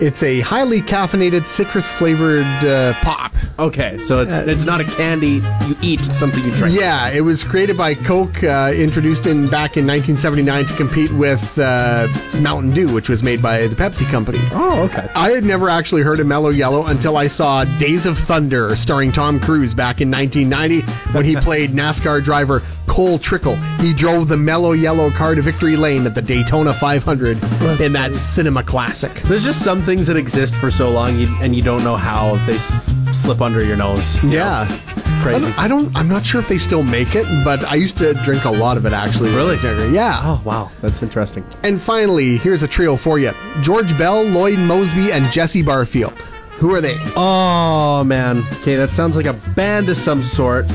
It's 0.00 0.22
a 0.22 0.40
highly 0.40 0.80
caffeinated, 0.80 1.46
citrus 1.46 1.90
flavored 1.90 2.46
uh, 2.64 2.94
pop. 3.02 3.32
Okay, 3.58 3.98
so 3.98 4.20
it's 4.20 4.32
it's 4.32 4.64
not 4.64 4.80
a 4.80 4.84
candy 4.84 5.42
you 5.66 5.76
eat, 5.82 6.06
it's 6.06 6.16
something 6.16 6.44
you 6.44 6.52
drink. 6.52 6.78
Yeah, 6.78 7.10
it 7.10 7.22
was 7.22 7.42
created 7.42 7.76
by 7.76 7.94
Coke, 7.94 8.44
uh, 8.44 8.72
introduced 8.72 9.26
in 9.26 9.48
back 9.48 9.76
in 9.76 9.84
1979 9.84 10.66
to 10.66 10.76
compete 10.76 11.10
with 11.12 11.58
uh, 11.58 12.06
Mountain 12.40 12.70
Dew, 12.70 12.94
which 12.94 13.08
was 13.08 13.24
made 13.24 13.42
by 13.42 13.66
the 13.66 13.74
Pepsi 13.74 14.08
company. 14.08 14.38
Oh, 14.52 14.84
okay. 14.84 15.10
I 15.16 15.30
had 15.30 15.42
never 15.42 15.68
actually 15.68 16.02
heard 16.02 16.20
of 16.20 16.28
Mellow 16.28 16.50
Yellow 16.50 16.86
until 16.86 17.16
I 17.16 17.26
saw 17.26 17.64
Days 17.78 18.06
of 18.06 18.16
Thunder 18.16 18.76
starring 18.76 19.10
Tom 19.10 19.40
Cruise 19.40 19.74
back 19.74 20.00
in 20.00 20.08
1990 20.08 20.82
when 21.12 21.24
he 21.24 21.34
played 21.40 21.70
NASCAR 21.70 22.22
driver 22.22 22.62
Cole 22.88 23.18
Trickle. 23.18 23.56
He 23.80 23.92
drove 23.92 24.28
the 24.28 24.36
Mellow 24.36 24.72
Yellow 24.72 25.10
car 25.10 25.34
to 25.34 25.42
victory 25.42 25.76
lane 25.76 26.06
at 26.06 26.14
the 26.14 26.22
Daytona 26.22 26.72
500 26.74 27.38
in 27.80 27.92
that 27.92 28.14
cinema 28.14 28.62
classic. 28.62 29.12
There's 29.22 29.44
just 29.44 29.62
some 29.62 29.82
things 29.82 30.06
that 30.06 30.16
exist 30.16 30.54
for 30.56 30.70
so 30.70 30.90
long 30.90 31.18
you, 31.18 31.28
and 31.40 31.54
you 31.54 31.62
don't 31.62 31.84
know 31.84 31.96
how 31.96 32.34
they 32.46 32.54
s- 32.54 32.94
slip 33.12 33.40
under 33.40 33.64
your 33.64 33.76
nose. 33.76 34.22
you 34.24 34.30
know? 34.30 34.36
Yeah. 34.36 34.66
I 34.68 35.22
Crazy. 35.22 35.40
don't, 35.46 35.58
I 35.58 35.68
don't. 35.68 35.96
I'm 35.96 36.08
not 36.08 36.24
sure 36.24 36.40
if 36.40 36.46
they 36.48 36.58
still 36.58 36.84
make 36.84 37.16
it, 37.16 37.26
but 37.44 37.64
I 37.64 37.74
used 37.74 37.98
to 37.98 38.14
drink 38.22 38.44
a 38.44 38.50
lot 38.50 38.76
of 38.76 38.86
it 38.86 38.92
actually. 38.92 39.30
Really? 39.34 39.56
Yeah. 39.92 40.20
Oh, 40.22 40.40
wow. 40.44 40.70
That's 40.80 41.02
interesting. 41.02 41.44
And 41.64 41.80
finally, 41.80 42.36
here's 42.38 42.62
a 42.62 42.68
trio 42.68 42.94
for 42.96 43.18
you: 43.18 43.32
George 43.60 43.98
Bell, 43.98 44.22
Lloyd 44.22 44.58
Moseby, 44.58 45.10
and 45.12 45.30
Jesse 45.32 45.62
Barfield. 45.62 46.12
Who 46.60 46.72
are 46.72 46.80
they? 46.80 46.96
Oh, 47.16 48.04
man. 48.04 48.44
Okay, 48.60 48.76
that 48.76 48.90
sounds 48.90 49.16
like 49.16 49.26
a 49.26 49.32
band 49.32 49.88
of 49.88 49.96
some 49.98 50.22
sort, 50.22 50.66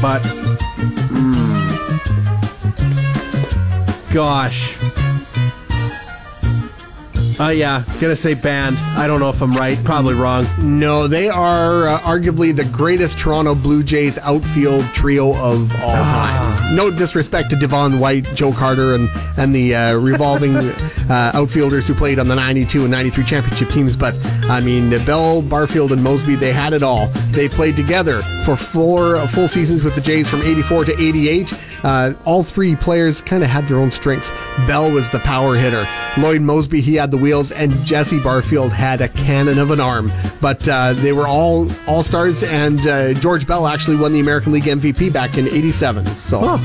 but. 0.00 0.22
mm. 0.22 1.59
Gosh. 4.12 4.76
Uh, 7.40 7.48
yeah, 7.48 7.82
gonna 8.02 8.14
say 8.14 8.34
band. 8.34 8.76
I 8.76 9.06
don't 9.06 9.18
know 9.18 9.30
if 9.30 9.40
I'm 9.40 9.52
right. 9.52 9.82
Probably 9.82 10.12
wrong. 10.12 10.46
No, 10.58 11.08
they 11.08 11.30
are 11.30 11.88
uh, 11.88 11.98
arguably 12.00 12.54
the 12.54 12.66
greatest 12.66 13.18
Toronto 13.18 13.54
Blue 13.54 13.82
Jays 13.82 14.18
outfield 14.18 14.84
trio 14.92 15.30
of 15.36 15.72
all 15.76 15.94
time. 15.94 16.76
No 16.76 16.90
disrespect 16.90 17.48
to 17.50 17.56
Devon 17.56 17.98
White, 17.98 18.24
Joe 18.34 18.52
Carter, 18.52 18.94
and 18.94 19.08
and 19.38 19.54
the 19.54 19.74
uh, 19.74 19.94
revolving 19.94 20.54
uh, 21.08 21.30
outfielders 21.32 21.86
who 21.86 21.94
played 21.94 22.18
on 22.18 22.28
the 22.28 22.34
'92 22.34 22.82
and 22.82 22.90
'93 22.90 23.24
championship 23.24 23.70
teams, 23.70 23.96
but 23.96 24.18
I 24.50 24.60
mean, 24.60 24.90
Bell, 25.06 25.40
Barfield, 25.40 25.92
and 25.92 26.02
Moseby, 26.02 26.38
they 26.38 26.52
had 26.52 26.74
it 26.74 26.82
all. 26.82 27.06
They 27.30 27.48
played 27.48 27.74
together 27.74 28.20
for 28.44 28.54
four 28.54 29.26
full 29.28 29.48
seasons 29.48 29.82
with 29.82 29.94
the 29.94 30.02
Jays 30.02 30.28
from 30.28 30.42
'84 30.42 30.84
to 30.84 30.92
'88. 30.92 31.54
Uh, 31.82 32.14
all 32.24 32.42
three 32.42 32.76
players 32.76 33.20
kind 33.20 33.42
of 33.42 33.48
had 33.48 33.66
their 33.66 33.78
own 33.78 33.90
strengths. 33.90 34.30
Bell 34.66 34.90
was 34.90 35.10
the 35.10 35.20
power 35.20 35.56
hitter. 35.56 35.86
Lloyd 36.18 36.40
Moseby, 36.40 36.80
he 36.80 36.96
had 36.96 37.10
the 37.10 37.16
wheels, 37.16 37.52
and 37.52 37.72
Jesse 37.84 38.18
Barfield 38.20 38.72
had 38.72 39.00
a 39.00 39.08
cannon 39.08 39.58
of 39.58 39.70
an 39.70 39.80
arm. 39.80 40.10
But 40.40 40.66
uh, 40.68 40.92
they 40.94 41.12
were 41.12 41.26
all 41.28 41.68
all 41.86 42.02
stars, 42.02 42.42
and 42.42 42.84
uh, 42.86 43.14
George 43.14 43.46
Bell 43.46 43.66
actually 43.66 43.96
won 43.96 44.12
the 44.12 44.20
American 44.20 44.52
League 44.52 44.64
MVP 44.64 45.12
back 45.12 45.38
in 45.38 45.46
'87. 45.46 46.04
So, 46.06 46.58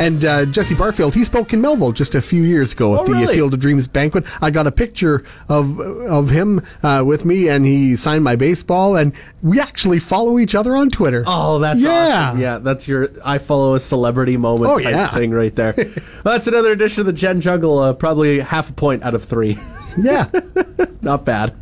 and 0.00 0.24
uh, 0.24 0.46
Jesse 0.46 0.74
Barfield, 0.74 1.14
he 1.14 1.22
spoke 1.24 1.52
in 1.52 1.60
Melville 1.60 1.92
just 1.92 2.14
a 2.14 2.20
few 2.22 2.42
years 2.42 2.72
ago 2.72 2.94
at 2.94 3.00
Oh, 3.00 3.04
the 3.04 3.12
really? 3.12 3.34
Field 3.34 3.54
of 3.54 3.60
Dreams 3.60 3.86
banquet. 3.86 4.24
I 4.40 4.50
got 4.50 4.66
a 4.66 4.72
picture 4.72 5.24
of 5.48 5.78
of 5.80 6.30
him 6.30 6.60
uh, 6.82 7.02
with 7.06 7.24
me, 7.24 7.48
and 7.48 7.64
he 7.64 7.94
signed 7.96 8.24
my 8.24 8.34
baseball, 8.36 8.96
and 8.96 9.12
we 9.42 9.60
actually 9.60 10.00
follow 10.00 10.38
each 10.38 10.54
other 10.54 10.74
on 10.76 10.90
Twitter. 10.90 11.22
Oh, 11.26 11.58
that's 11.60 11.82
Yeah. 11.82 12.28
awesome. 12.30 12.40
Yeah, 12.40 12.58
that's 12.58 12.88
your 12.88 13.08
I 13.24 13.38
follow 13.38 13.74
a 13.74 13.80
celebrity 13.80 14.36
moment 14.36 14.70
Oh, 14.70 14.78
type 14.78 14.90
yeah. 14.92 15.08
thing 15.14 15.30
right 15.30 15.54
there. 15.54 15.74
well, 15.76 15.94
that's 16.34 16.46
another 16.48 16.72
edition 16.72 17.00
of 17.00 17.06
the 17.06 17.12
Gen 17.12 17.40
Juggle. 17.40 17.78
Uh, 17.78 17.92
probably 17.92 18.40
half 18.40 18.71
a 18.72 18.74
point 18.74 19.02
out 19.02 19.14
of 19.14 19.24
three. 19.24 19.58
yeah. 19.98 20.28
Not 21.02 21.24
bad. 21.24 21.54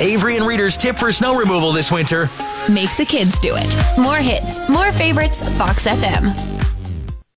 Avery 0.00 0.36
and 0.36 0.46
Reader's 0.46 0.76
tip 0.76 0.98
for 0.98 1.10
snow 1.10 1.38
removal 1.38 1.72
this 1.72 1.90
winter. 1.90 2.30
Make 2.68 2.94
the 2.96 3.04
kids 3.04 3.38
do 3.38 3.54
it. 3.56 3.98
More 3.98 4.16
hits, 4.18 4.68
more 4.68 4.92
favorites, 4.92 5.42
Fox 5.56 5.86
FM. 5.86 6.34